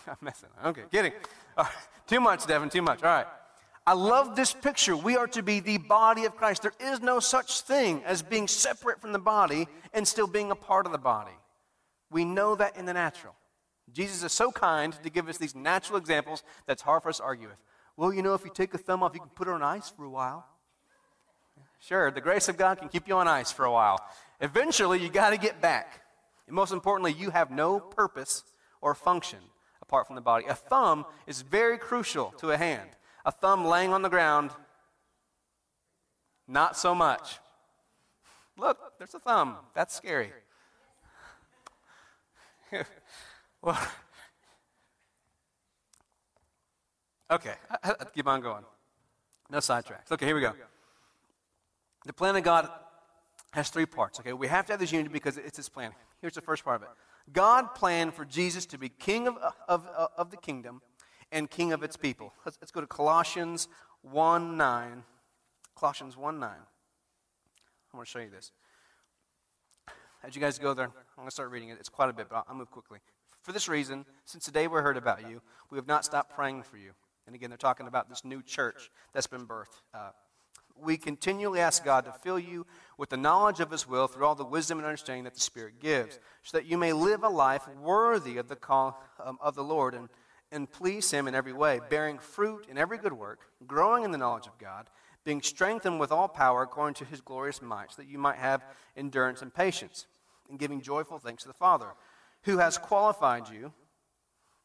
[0.07, 0.49] I'm messing.
[0.65, 1.13] Okay, kidding.
[2.07, 3.03] Too much, Devin, too much.
[3.03, 3.27] All right.
[3.85, 4.97] I love this picture.
[4.97, 6.61] We are to be the body of Christ.
[6.61, 10.55] There is no such thing as being separate from the body and still being a
[10.55, 11.31] part of the body.
[12.11, 13.33] We know that in the natural.
[13.93, 17.23] Jesus is so kind to give us these natural examples that's hard for us to
[17.23, 17.57] argue with.
[17.95, 19.89] Well, you know, if you take a thumb off, you can put it on ice
[19.89, 20.45] for a while.
[21.79, 23.99] Sure, the grace of God can keep you on ice for a while.
[24.41, 26.01] Eventually, you got to get back.
[26.47, 28.43] And most importantly, you have no purpose
[28.81, 29.39] or function
[29.81, 30.45] apart from the body.
[30.47, 32.89] A thumb is very crucial to a hand.
[33.25, 34.51] A thumb laying on the ground,
[36.47, 37.39] not so much.
[38.57, 39.57] Look, there's a thumb.
[39.73, 40.31] That's scary.
[43.61, 43.79] well,
[47.31, 47.53] okay,
[48.15, 48.63] keep on going.
[49.49, 50.11] No sidetracks.
[50.11, 50.53] Okay, here we go.
[52.07, 52.69] The plan of God
[53.51, 54.19] has three parts.
[54.19, 55.91] Okay, we have to have this unity because it's His plan.
[56.21, 56.89] Here's the first part of it.
[57.33, 59.85] God planned for Jesus to be king of, of,
[60.17, 60.81] of the kingdom
[61.33, 62.33] and king of its people.
[62.45, 63.67] Let's, let's go to Colossians
[64.03, 65.03] 1 9.
[65.75, 66.49] Colossians 1 9.
[66.49, 68.51] I want to show you this.
[70.23, 71.77] As you guys go there, I'm going to start reading it.
[71.77, 72.99] It's quite a bit, but I'll move quickly.
[73.41, 76.63] For this reason, since the day we heard about you, we have not stopped praying
[76.63, 76.91] for you.
[77.25, 79.81] And again, they're talking about this new church that's been birthed.
[79.93, 80.11] Uh,
[80.81, 82.65] we continually ask God to fill you
[82.97, 85.79] with the knowledge of His will through all the wisdom and understanding that the Spirit
[85.79, 89.63] gives, so that you may live a life worthy of the call um, of the
[89.63, 90.09] Lord and,
[90.51, 94.17] and please Him in every way, bearing fruit in every good work, growing in the
[94.17, 94.89] knowledge of God,
[95.23, 98.63] being strengthened with all power according to His glorious might, so that you might have
[98.95, 100.07] endurance and patience,
[100.49, 101.93] and giving joyful thanks to the Father,
[102.43, 103.73] who has qualified you.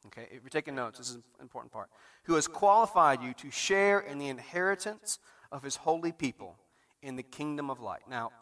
[0.06, 1.88] Okay, if you're taking notes, this is an important part.
[2.24, 5.18] Who has qualified you to share in the inheritance
[5.52, 6.56] of his holy people
[7.02, 8.02] in the kingdom of light.
[8.08, 8.32] Now,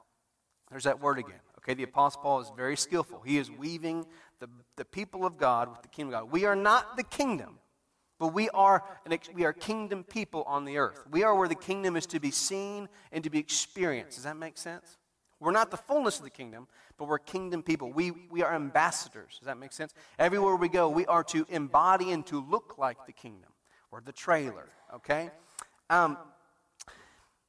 [0.70, 1.40] there's that word again.
[1.59, 3.20] Okay, the Apostle Paul is very skillful.
[3.20, 4.07] He is weaving
[4.38, 6.33] the, the people of God with the kingdom of God.
[6.33, 7.59] We are not the kingdom,
[8.18, 11.03] but we are, an, we are kingdom people on the earth.
[11.11, 14.16] We are where the kingdom is to be seen and to be experienced.
[14.16, 14.96] Does that make sense?
[15.40, 16.68] We're not the fullness of the kingdom,
[16.99, 17.90] but we're kingdom people.
[17.90, 19.37] We, we are ambassadors.
[19.38, 19.94] Does that make sense?
[20.18, 23.51] Everywhere we go, we are to embody and to look like the kingdom.
[23.90, 25.31] We're the trailer, okay?
[25.88, 26.18] Um,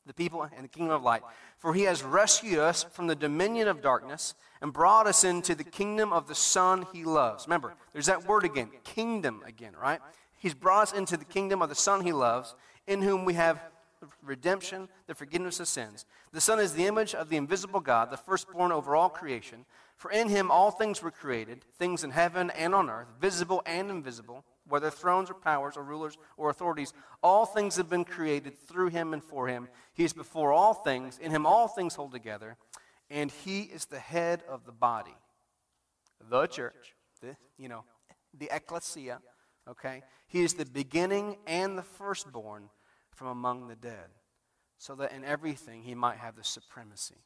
[0.05, 1.21] the people and the kingdom of light.
[1.57, 5.63] For he has rescued us from the dominion of darkness and brought us into the
[5.63, 7.45] kingdom of the Son he loves.
[7.45, 9.99] Remember, there's that word again, kingdom again, right?
[10.37, 12.55] He's brought us into the kingdom of the Son he loves,
[12.87, 13.61] in whom we have
[14.23, 16.05] redemption, the forgiveness of sins.
[16.31, 19.65] The Son is the image of the invisible God, the firstborn over all creation.
[19.97, 23.91] For in him all things were created, things in heaven and on earth, visible and
[23.91, 28.87] invisible whether thrones or powers or rulers or authorities, all things have been created through
[28.87, 29.67] him and for him.
[29.93, 32.57] He is before all things, in him all things hold together,
[33.09, 35.15] and he is the head of the body,
[36.29, 37.83] the church, the, you know,
[38.37, 39.19] the ecclesia,
[39.69, 40.01] okay?
[40.27, 42.69] He is the beginning and the firstborn
[43.13, 44.09] from among the dead,
[44.77, 47.17] so that in everything he might have the supremacy.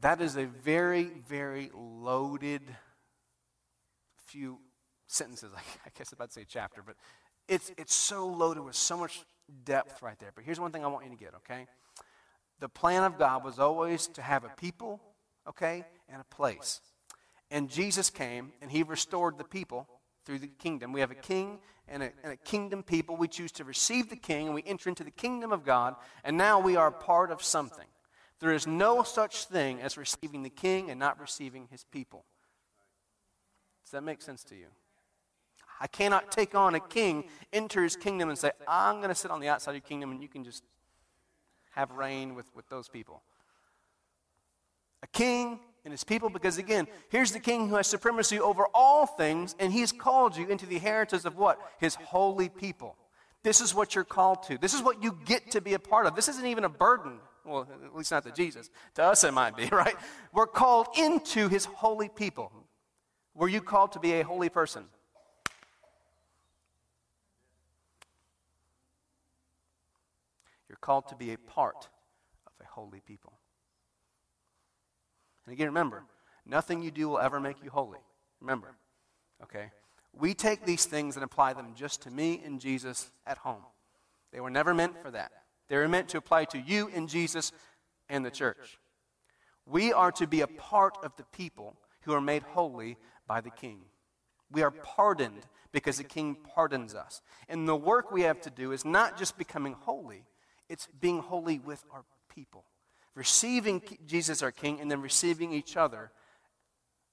[0.00, 2.62] That is a very, very loaded
[4.26, 4.58] few
[5.14, 6.96] sentences, I guess to say chapter, but
[7.48, 9.22] it's, it's so loaded with so much
[9.64, 10.32] depth right there.
[10.34, 11.66] But here's one thing I want you to get, okay?
[12.60, 15.00] The plan of God was always to have a people,
[15.48, 16.80] okay, and a place.
[17.50, 19.88] And Jesus came and he restored the people
[20.24, 20.92] through the kingdom.
[20.92, 23.16] We have a king and a, and a, kingdom people.
[23.16, 26.38] We choose to receive the king and we enter into the kingdom of God, and
[26.38, 27.86] now we are part of something.
[28.40, 32.24] There is no such thing as receiving the king and not receiving his people.
[33.84, 34.66] Does that make sense to you?
[35.80, 39.30] I cannot take on a king, enter his kingdom, and say, I'm going to sit
[39.30, 40.62] on the outside of your kingdom and you can just
[41.72, 43.22] have reign with, with those people.
[45.02, 49.06] A king and his people, because again, here's the king who has supremacy over all
[49.06, 51.58] things, and he's called you into the inheritance of what?
[51.78, 52.96] His holy people.
[53.42, 54.56] This is what you're called to.
[54.56, 56.16] This is what you get to be a part of.
[56.16, 57.18] This isn't even a burden.
[57.44, 58.70] Well, at least not to Jesus.
[58.94, 59.94] To us, it might be, right?
[60.32, 62.50] We're called into his holy people.
[63.34, 64.84] Were you called to be a holy person?
[70.84, 71.88] Called to be a part
[72.46, 73.32] of a holy people.
[75.46, 76.04] And again, remember,
[76.44, 78.00] nothing you do will ever make you holy.
[78.42, 78.76] Remember,
[79.42, 79.70] okay?
[80.12, 83.62] We take these things and apply them just to me and Jesus at home.
[84.30, 85.32] They were never meant for that.
[85.68, 87.50] They were meant to apply to you and Jesus
[88.10, 88.78] and the church.
[89.64, 93.50] We are to be a part of the people who are made holy by the
[93.50, 93.80] King.
[94.52, 97.22] We are pardoned because the King pardons us.
[97.48, 100.26] And the work we have to do is not just becoming holy,
[100.68, 102.64] it's being holy with our people.
[103.14, 106.10] Receiving Jesus our King and then receiving each other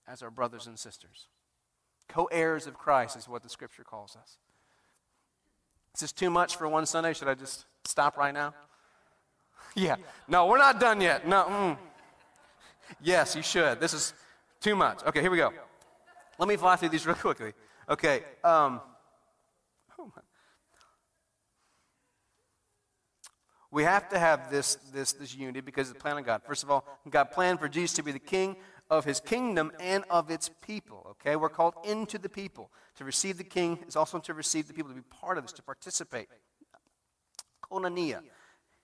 [0.08, 1.28] as our brothers and sisters.
[2.10, 4.38] Co heirs of Christ is what the scripture calls us.
[5.94, 7.14] Is this too much for one Sunday?
[7.14, 8.54] Should I just stop right now?
[9.76, 9.96] yeah.
[10.28, 11.28] No, we're not done yet.
[11.28, 11.44] No.
[11.44, 11.78] Mm.
[13.02, 13.80] Yes, you should.
[13.80, 14.14] This is
[14.60, 15.04] too much.
[15.06, 15.54] Okay, here we go.
[16.38, 17.54] Let me fly through these real quickly.
[17.90, 18.24] Okay.
[18.44, 18.82] Um,
[23.72, 26.42] We have to have this, this, this unity because of the plan of God.
[26.44, 28.58] First of all, God planned for Jesus to be the king
[28.90, 31.08] of his kingdom and of its people.
[31.12, 31.38] Okay?
[31.38, 32.70] We're called into the people.
[32.98, 35.54] To receive the king is also to receive the people, to be part of this,
[35.54, 36.28] to participate.
[37.72, 38.20] Koinonia.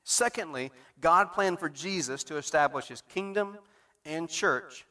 [0.05, 0.71] Secondly,
[1.01, 3.57] God planned for Jesus to establish his kingdom
[4.05, 4.85] and church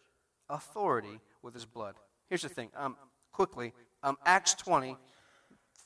[0.51, 1.95] authority with his blood.
[2.29, 2.97] Here's the thing, um,
[3.33, 4.97] quickly um, Acts 20,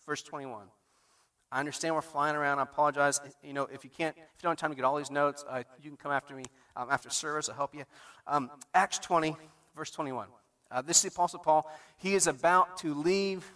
[0.05, 0.67] verse 21.
[1.53, 2.59] I understand we're flying around.
[2.59, 3.21] I apologize.
[3.43, 5.45] You know, if you can't, if you don't have time to get all these notes,
[5.49, 6.45] uh, you can come after me
[6.77, 7.49] um, after service.
[7.49, 7.85] I'll help you.
[8.27, 9.37] Um, Acts 20,
[9.77, 10.29] verse 21.
[10.71, 11.71] Uh, this is the Apostle Paul.
[11.97, 13.51] He is about to leave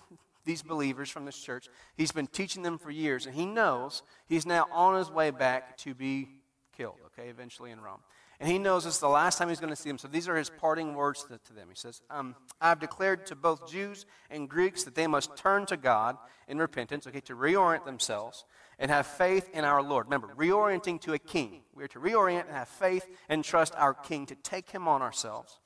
[0.44, 1.68] these believers from this church.
[1.96, 5.76] He's been teaching them for years, and he knows he's now on his way back
[5.78, 6.28] to be
[6.76, 8.00] killed, okay, eventually in Rome.
[8.44, 9.96] And he knows this is the last time he's going to see them.
[9.96, 11.68] So these are his parting words to, to them.
[11.70, 15.78] He says, um, I've declared to both Jews and Greeks that they must turn to
[15.78, 18.44] God in repentance, okay, to reorient themselves
[18.78, 20.09] and have faith in our Lord.
[20.09, 21.62] Remember, reorienting to a king.
[21.74, 25.00] We are to reorient and have faith and trust our king to take him on
[25.00, 25.59] ourselves.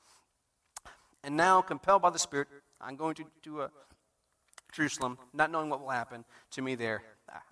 [1.21, 2.47] And now, compelled by the Spirit,
[2.79, 3.67] I'm going to, to uh,
[4.71, 7.01] Jerusalem, not knowing what will happen to me there.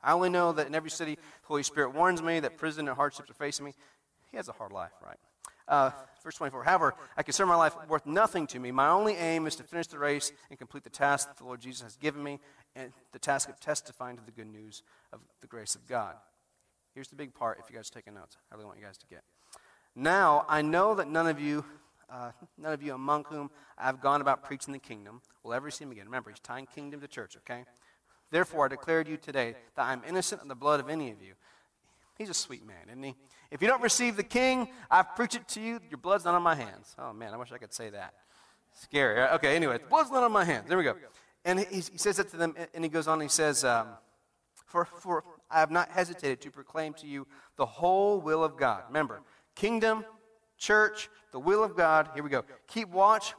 [0.02, 2.96] I only know that in every city, the Holy Spirit warns me that prison and
[2.96, 3.74] hardships are facing me.
[4.32, 5.18] He has a hard life, right?
[5.68, 5.92] Uh,
[6.24, 6.64] verse 24.
[6.64, 8.72] However, I consider my life worth nothing to me.
[8.72, 11.60] My only aim is to finish the race and complete the task that the Lord
[11.60, 12.40] Jesus has given me,
[12.76, 16.16] and the task of testifying to the good news of the grace of God.
[16.94, 18.38] Here's the big part if you guys are taking notes.
[18.52, 19.24] I really want you guys to get.
[19.96, 21.66] Now, I know that none of you,
[22.10, 25.70] uh, none of you among whom I have gone about preaching the kingdom will ever
[25.70, 26.06] see him again.
[26.06, 27.66] Remember, he's tying kingdom to church, okay?
[28.32, 31.12] Therefore, I declare to you today that I am innocent of the blood of any
[31.12, 31.34] of you.
[32.18, 33.16] He's a sweet man, isn't he?
[33.52, 36.44] If you don't receive the king, I preach it to you, your blood's not on
[36.44, 36.96] my hands.
[37.00, 38.14] Oh, man, I wish I could say that.
[38.74, 39.22] Scary.
[39.22, 40.68] Okay, anyway, blood's not on my hands.
[40.68, 40.96] There we go.
[41.46, 43.88] And he, he says that to them, and he goes on and he says, um,
[44.66, 48.84] for, for I have not hesitated to proclaim to you the whole will of God.
[48.90, 49.22] Remember,
[49.56, 50.04] kingdom,
[50.58, 52.10] church, the will of God.
[52.14, 52.44] Here we go.
[52.68, 53.34] Keep watch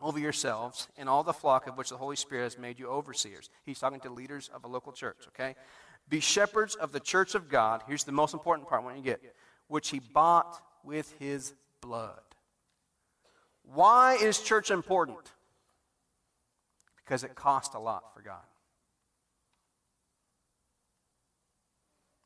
[0.00, 3.50] over yourselves and all the flock of which the Holy Spirit has made you overseers.
[3.64, 5.54] He's talking to leaders of a local church, okay?
[6.08, 7.82] Be shepherds of the church of God.
[7.86, 9.20] Here's the most important part when you get,
[9.68, 12.20] which he bought with his blood.
[13.64, 15.32] Why is church important?
[16.96, 18.42] Because it cost a lot for God.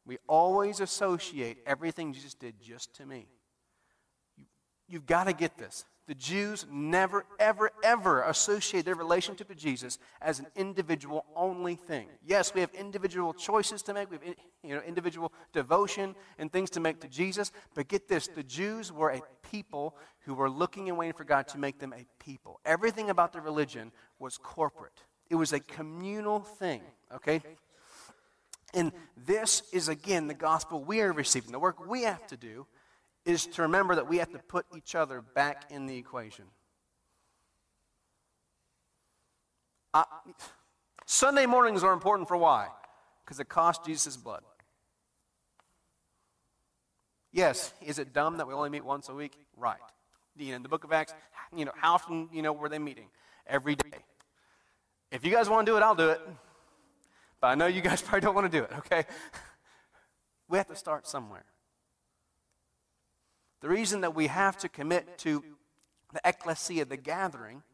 [0.05, 3.27] We always associate everything Jesus did just to me.
[4.37, 4.45] You,
[4.89, 5.85] you've got to get this.
[6.07, 12.07] The Jews never, ever, ever associate their relationship to Jesus as an individual only thing.
[12.25, 16.71] Yes, we have individual choices to make, we have you know, individual devotion and things
[16.71, 19.21] to make to Jesus, but get this the Jews were a
[19.51, 22.61] people who were looking and waiting for God to make them a people.
[22.65, 27.43] Everything about their religion was corporate, it was a communal thing, okay?
[28.75, 32.67] And this is, again, the gospel we are receiving, the work we have to do
[33.27, 36.47] is to remember that we have to put each other back in the equation.
[39.93, 40.05] Uh,
[41.05, 42.69] Sunday mornings are important for why?
[43.25, 44.43] Because it cost Jesus' blood.
[47.33, 49.37] Yes, is it dumb that we only meet once a week?
[49.57, 49.77] Right.
[50.37, 51.13] You know, in the book of Acts,
[51.55, 53.09] you know, how often, you know, were they meeting?
[53.47, 53.99] Every day.
[55.11, 56.21] If you guys want to do it, I'll do it.
[57.41, 59.05] But I know you guys probably don't want to do it, okay?
[60.49, 61.45] We have to start somewhere.
[63.67, 65.43] The reason that we have to commit to
[66.13, 67.65] the ecclesia, the gathering,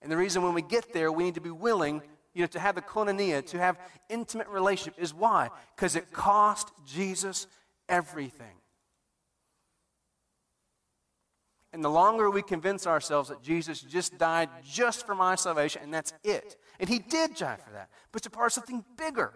[0.00, 2.02] and the reason when we get there we need to be willing
[2.34, 3.76] you know, to have the koinonia, to have
[4.08, 5.50] intimate relationship is why?
[5.74, 7.48] Because it cost Jesus
[7.88, 8.54] everything.
[11.72, 15.92] And the longer we convince ourselves that Jesus just died just for my salvation and
[15.92, 16.58] that's it.
[16.78, 17.90] And he did die for that.
[18.12, 19.32] But a part of something bigger.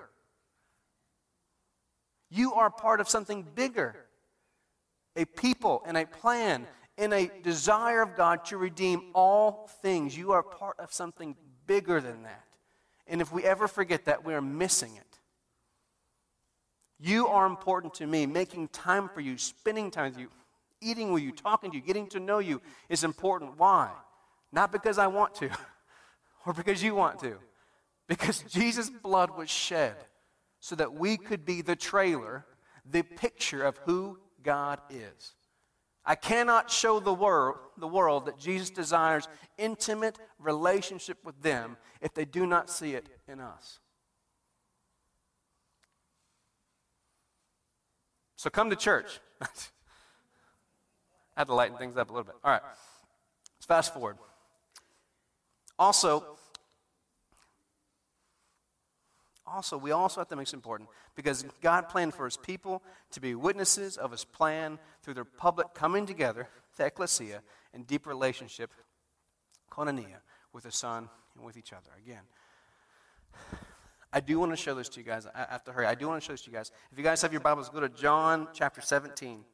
[2.31, 3.97] You are part of something bigger.
[5.17, 6.67] A people and a plan
[6.99, 10.17] and a desire of God to redeem all things.
[10.17, 11.37] You are part of something
[11.67, 12.45] bigger than that.
[13.07, 15.19] And if we ever forget that, we are missing it.
[17.01, 18.27] You are important to me.
[18.27, 20.29] Making time for you, spending time with you,
[20.81, 23.59] eating with you, talking to you, getting to know you is important.
[23.59, 23.91] Why?
[24.53, 25.51] Not because I want to
[26.47, 27.37] or because you want to.
[28.09, 29.97] Because Jesus' blood was shed
[30.61, 32.47] so that we could be the trailer,
[32.89, 35.35] the picture of who God is.
[36.07, 39.27] I cannot show the world, the world that Jesus desires
[39.57, 43.81] intimate relationship with them if they do not see it in us.
[48.37, 49.21] So come to church.
[49.41, 49.47] I
[51.39, 52.35] had to lighten things up a little bit.
[52.45, 52.63] All right.
[53.57, 54.19] Let's fast forward.
[55.79, 56.37] Also,
[59.47, 63.21] also, we also have to make this important because God planned for his people to
[63.21, 67.43] be witnesses of his plan through their public coming together, the ecclesia,
[67.73, 68.73] in deep relationship,
[69.71, 70.21] koinonia,
[70.53, 71.91] with the Son and with each other.
[71.99, 72.23] Again,
[74.13, 75.27] I do want to show this to you guys.
[75.27, 75.87] I have to hurry.
[75.87, 76.71] I do want to show this to you guys.
[76.91, 79.45] If you guys have your Bibles, go to John chapter 17.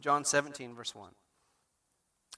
[0.00, 1.10] John 17, verse 1.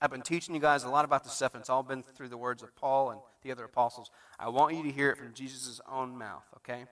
[0.00, 2.28] I've been teaching you guys a lot about this stuff, and it's all been through
[2.28, 4.10] the words of Paul and the other apostles.
[4.38, 6.84] I want you to hear it from Jesus' own mouth, okay?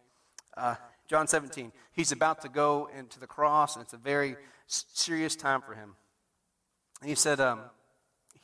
[0.56, 0.76] Uh,
[1.08, 1.72] John 17.
[1.92, 4.36] He's about to go into the cross, and it's a very
[4.66, 5.96] serious time for him.
[7.00, 7.60] And he said, um,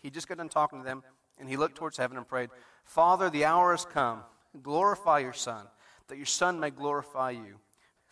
[0.02, 1.04] he just got done talking to them,
[1.38, 2.50] and he looked towards heaven and prayed,
[2.84, 4.22] Father, the hour has come.
[4.62, 5.66] Glorify your Son,
[6.08, 7.60] that your Son may glorify you.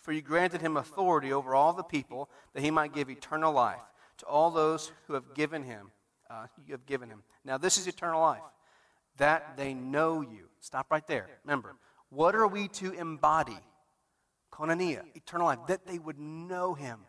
[0.00, 3.80] For you granted him authority over all the people, that he might give eternal life
[4.18, 5.90] to all those who have given him
[6.30, 7.22] uh, you have given him.
[7.44, 8.42] Now, this is eternal life,
[9.16, 10.48] that they know you.
[10.60, 11.28] Stop right there.
[11.44, 11.76] Remember,
[12.10, 13.58] what are we to embody?
[14.52, 17.00] Koinonia, eternal life, that they would know him.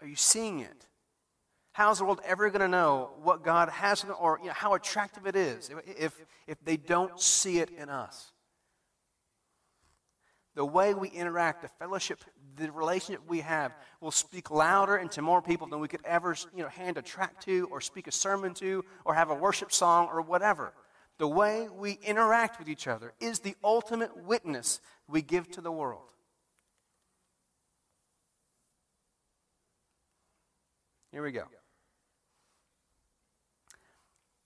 [0.00, 0.86] Are you seeing it?
[1.72, 5.26] How's the world ever going to know what God has or you know, how attractive
[5.26, 6.12] it is if,
[6.46, 8.32] if they don't see it in us?
[10.54, 12.20] The way we interact, the fellowship
[12.56, 16.36] the relationship we have will speak louder and to more people than we could ever
[16.54, 19.72] you know, hand a track to or speak a sermon to or have a worship
[19.72, 20.72] song or whatever.
[21.18, 25.72] The way we interact with each other is the ultimate witness we give to the
[25.72, 26.12] world.
[31.12, 31.44] Here we go.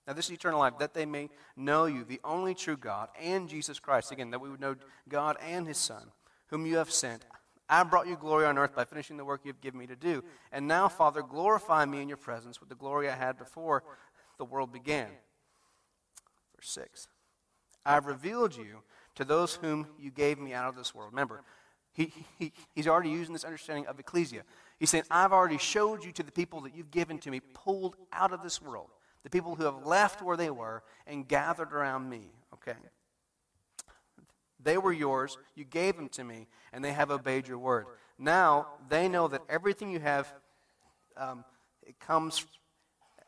[0.07, 3.49] Now, this is eternal life, that they may know you, the only true God, and
[3.49, 4.11] Jesus Christ.
[4.11, 4.75] Again, that we would know
[5.09, 6.11] God and His Son,
[6.47, 7.25] whom you have sent
[7.67, 10.23] I brought you glory on earth by finishing the work you've given me to do.
[10.51, 13.83] And now, Father, glorify me in your presence with the glory I had before
[14.37, 15.07] the world began.
[16.55, 17.07] Verse 6
[17.85, 18.83] I've revealed you
[19.15, 21.11] to those whom you gave me out of this world.
[21.11, 21.41] Remember,
[21.93, 24.43] he, he, he's already using this understanding of ecclesia.
[24.77, 27.95] He's saying, I've already showed you to the people that you've given to me, pulled
[28.11, 28.89] out of this world,
[29.25, 32.29] the people who have left where they were and gathered around me.
[32.53, 32.77] Okay?
[34.63, 35.39] They were yours.
[35.55, 37.87] You gave them to me, and they have obeyed your word.
[38.19, 40.31] Now they know that everything you have,
[41.17, 41.43] um,
[41.81, 42.45] it comes,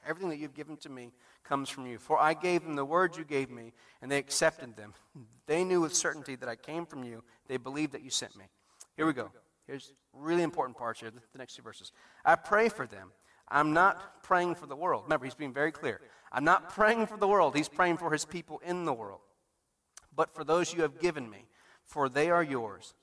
[0.08, 1.98] everything that you've given to me comes from you.
[1.98, 3.74] For I gave them the words you gave me,
[4.04, 4.93] and they accepted them.
[5.48, 7.24] They knew with certainty that I came from you.
[7.48, 8.45] They believed that you sent me.
[8.95, 9.32] Here we go.
[9.66, 11.91] Here's really important parts here, the next two verses.
[12.24, 13.12] I pray for them.
[13.50, 15.04] I'm not praying for the world.
[15.04, 16.02] Remember, he's being very clear.
[16.32, 17.56] I'm not praying for the world.
[17.56, 19.22] He's praying for his people in the world
[20.18, 21.45] but for those you have given me,
[21.86, 22.95] for they are yours.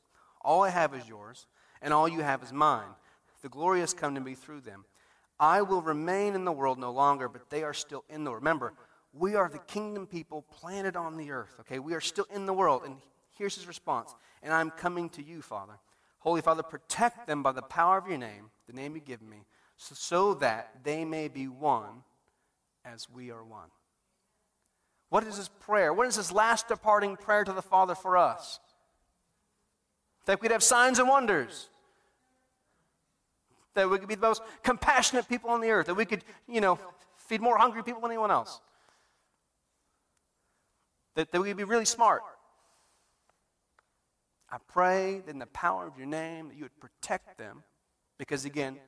[0.43, 1.47] All I have is yours,
[1.81, 2.89] and all you have is mine.
[3.41, 4.85] The glory has come to me through them.
[5.41, 8.43] I will remain in the world no longer, but they are still in the world.
[8.43, 8.75] Remember,
[9.13, 11.79] we are the kingdom people planted on the earth, okay?
[11.79, 12.83] We are still in the world.
[12.85, 12.97] And
[13.39, 15.75] here's his response And I'm coming to you, Father.
[16.19, 19.45] Holy Father, protect them by the power of your name, the name you give me,
[19.77, 22.05] so, that they may be one
[22.85, 23.69] as we are one.
[25.11, 25.93] What is his prayer?
[25.93, 28.61] What is his last departing prayer to the Father for us?
[30.27, 31.69] That we'd have signs and wonders.
[33.75, 35.87] That we could be the most compassionate people on the earth.
[35.87, 36.79] That we could, you know,
[37.17, 38.61] feed more hungry people than anyone else.
[41.15, 42.23] that, that we would be really smart.
[44.51, 47.63] I pray that in the power of your name that you would protect them
[48.19, 48.79] because, again,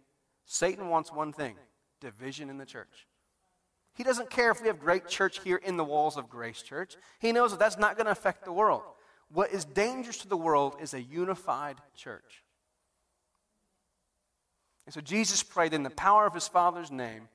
[0.47, 1.57] Satan wants one thing
[2.01, 3.07] division in the church.
[3.95, 6.97] He doesn't care if we have great church here in the walls of Grace Church.
[7.19, 8.83] He knows that that's not going to affect the world.
[9.33, 12.45] What is dangerous to the world is a unified church.
[14.85, 17.29] And so Jesus prayed in the power of his Father's name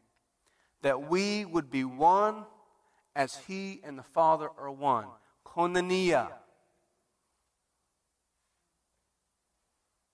[0.84, 2.46] that we would be one
[3.16, 5.06] as he and the Father are one.
[5.46, 6.30] Koinonia.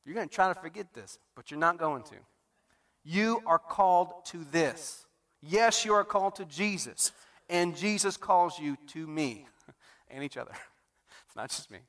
[0.04, 2.16] You're going to try to forget this, but you're not going to.
[3.10, 5.06] You are called to this.
[5.42, 7.14] Yes, you are called to Jesus,
[7.50, 9.48] and Jesus calls you to me
[10.10, 10.52] and each other.
[11.26, 11.80] It's not just me.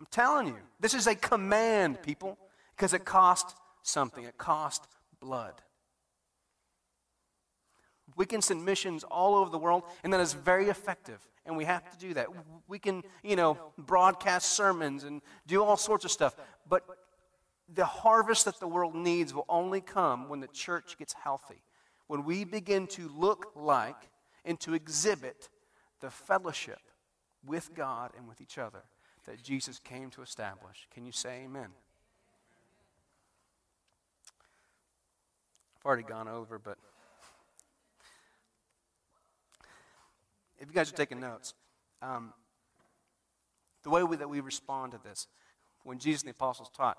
[0.00, 2.38] I'm telling you, this is a command, people,
[2.74, 4.24] because it cost something.
[4.24, 4.86] It cost
[5.20, 5.54] blood.
[8.16, 11.26] We can send missions all over the world, and that is very effective.
[11.44, 12.28] And we have to do that.
[12.68, 16.34] We can, you know, broadcast sermons and do all sorts of stuff.
[16.68, 16.84] But
[17.68, 21.62] the harvest that the world needs will only come when the church gets healthy.
[22.06, 24.10] When we begin to look like
[24.44, 25.48] and to exhibit
[26.00, 26.80] the fellowship
[27.44, 28.82] with God and with each other
[29.24, 30.88] that Jesus came to establish.
[30.92, 31.68] Can you say amen?
[35.78, 36.76] I've already gone over, but
[40.60, 41.54] if you guys are taking notes,
[42.02, 42.32] um,
[43.82, 45.26] the way we, that we respond to this,
[45.82, 46.96] when Jesus and the apostles taught,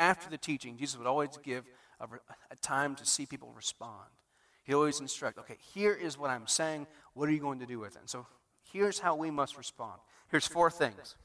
[0.00, 1.64] after the teaching, Jesus would always give
[2.00, 2.06] a,
[2.50, 4.08] a time to see people respond.
[4.64, 6.86] He always instruct, okay, here is what I'm saying.
[7.14, 8.00] What are you going to do with it?
[8.00, 8.26] And so
[8.72, 10.00] here's how we must respond.
[10.30, 11.16] Here's four things.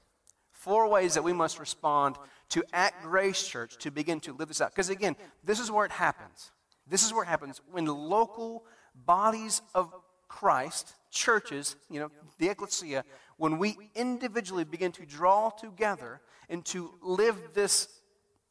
[0.52, 2.16] Four ways that we must respond
[2.50, 4.72] to at Grace Church to begin to live this out.
[4.72, 6.52] Because again, this is where it happens.
[6.88, 8.66] This is where it happens when local
[9.06, 9.94] bodies of
[10.28, 13.04] Christ, churches, you know, the ecclesia,
[13.38, 17.95] when we individually begin to draw together and to live this,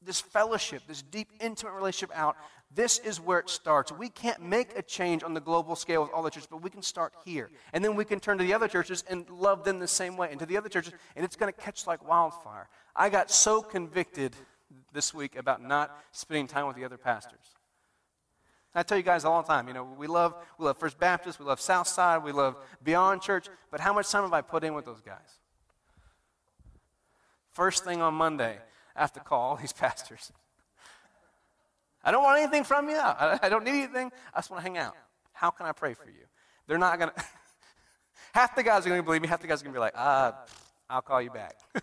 [0.05, 2.37] this fellowship, this deep, intimate relationship out,
[2.75, 3.93] this is where it starts.
[3.93, 6.71] We can't make a change on the global scale with all the churches, but we
[6.71, 7.51] can start here.
[7.73, 10.31] And then we can turn to the other churches and love them the same way,
[10.31, 12.69] and to the other churches, and it's going to catch like wildfire.
[12.97, 14.35] I got so convicted
[14.93, 17.55] this week about not spending time with the other pastors.
[18.77, 21.39] I tell you guys all the time, you know, we love, we love First Baptist,
[21.39, 24.75] we love Southside, we love Beyond Church, but how much time have I put in
[24.75, 25.39] with those guys?
[27.53, 28.59] First thing on Monday,
[28.97, 30.33] I have to call all these pastors.
[32.03, 32.97] I don't want anything from you.
[32.97, 34.13] I, I don't need anything.
[34.35, 34.95] I just want to hang out.
[35.33, 36.27] How can I pray for you?
[36.67, 37.25] They're not going to.
[38.33, 39.81] half the guys are going to believe me, half the guys are going to be
[39.81, 40.45] like, ah,
[40.89, 41.57] I'll call you back.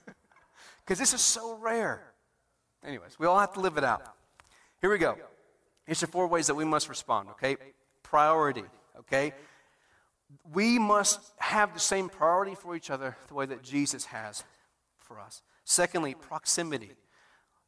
[0.83, 2.03] Because this is so rare.
[2.83, 4.01] Anyways, we all have to live it out.
[4.81, 5.15] Here we go.
[5.85, 7.55] Here's the four ways that we must respond, okay?
[8.03, 8.63] Priority,
[8.99, 9.33] okay?
[10.53, 14.43] We must have the same priority for each other the way that Jesus has
[14.97, 15.43] for us.
[15.71, 16.91] Secondly, proximity.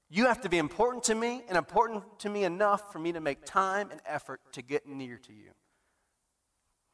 [0.09, 3.21] You have to be important to me and important to me enough for me to
[3.21, 5.51] make time and effort to get near to you.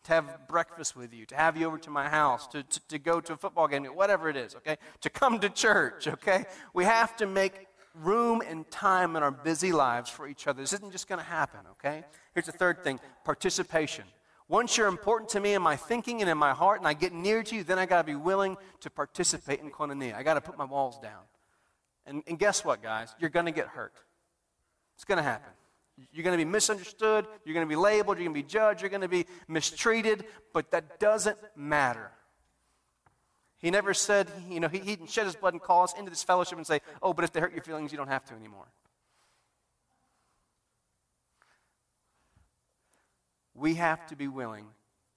[0.04, 3.00] To have breakfast with you, to have you over to my house, to, to, to
[3.00, 4.78] go to a football game, whatever it is, okay?
[5.02, 6.46] To come to church, okay?
[6.76, 10.62] We have to make room and time in our busy lives for each other.
[10.62, 12.04] This isn't just going to happen, okay?
[12.36, 14.06] Here's the third thing participation.
[14.50, 17.14] Once you're important to me in my thinking and in my heart, and I get
[17.14, 20.16] near to you, then I got to be willing to participate in koinonia.
[20.16, 21.22] I got to put my walls down.
[22.08, 23.14] And, and guess what, guys?
[23.20, 23.94] You're going to get hurt.
[24.96, 25.52] It's going to happen.
[26.12, 27.28] You're going to be misunderstood.
[27.46, 28.18] You're going to be labeled.
[28.18, 28.82] You're going to be judged.
[28.82, 30.26] You're going to be mistreated.
[30.52, 32.12] But that doesn't matter.
[33.58, 36.10] He never said, you know, he, he didn't shed his blood and call us into
[36.10, 38.34] this fellowship and say, oh, but if they hurt your feelings, you don't have to
[38.34, 38.66] anymore.
[43.60, 44.68] We have to be willing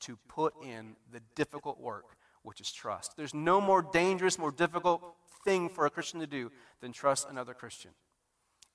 [0.00, 3.16] to put in the difficult work, which is trust.
[3.16, 5.00] There's no more dangerous, more difficult
[5.44, 7.92] thing for a Christian to do than trust another Christian.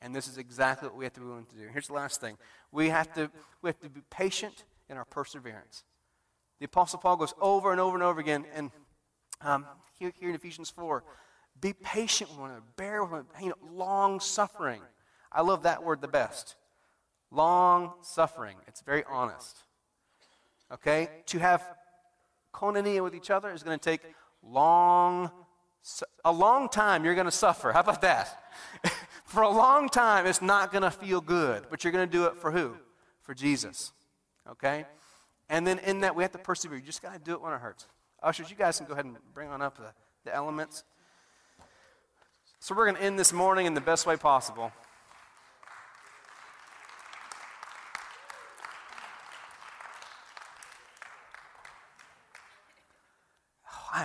[0.02, 1.68] And this is exactly what we have to be willing to do.
[1.72, 2.38] Here's the last thing
[2.72, 3.30] we have to,
[3.62, 5.84] we have to be patient in our perseverance.
[6.60, 8.72] The Apostle Paul goes over and over and over again, and
[9.42, 9.66] um,
[10.00, 11.04] here, here in Ephesians 4,
[11.60, 14.82] be patient with one another, bear with one another, you know, long suffering.
[15.32, 16.56] I love that word the best.
[17.32, 18.58] Long suffering.
[18.68, 19.64] It's very honest.
[20.72, 21.10] Okay?
[21.28, 21.64] To have
[22.54, 24.02] koinonia with each other is going to take
[24.42, 25.32] long,
[26.24, 27.72] a long time you're going to suffer.
[27.72, 28.44] How about that?
[29.26, 32.26] for a long time, it's not going to feel good, but you're going to do
[32.26, 32.76] it for who?
[33.22, 33.92] For Jesus.
[34.50, 34.86] Okay?
[35.50, 36.78] And then in that, we have to persevere.
[36.78, 37.88] You just got to do it when it hurts.
[38.24, 39.94] Ushers, you guys can go ahead and bring on up the,
[40.26, 40.84] the elements.
[42.60, 44.72] So we're going to end this morning in the best way possible.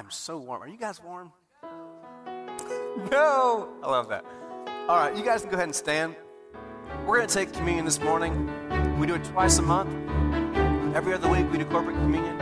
[0.02, 0.60] I am so warm.
[0.60, 1.30] Are you guys warm?
[3.12, 3.68] No.
[3.84, 4.24] I love that.
[4.88, 6.16] All right, you guys can go ahead and stand.
[7.06, 8.50] We're going to take communion this morning.
[8.98, 9.94] We do it twice a month.
[10.96, 12.41] Every other week, we do corporate communion.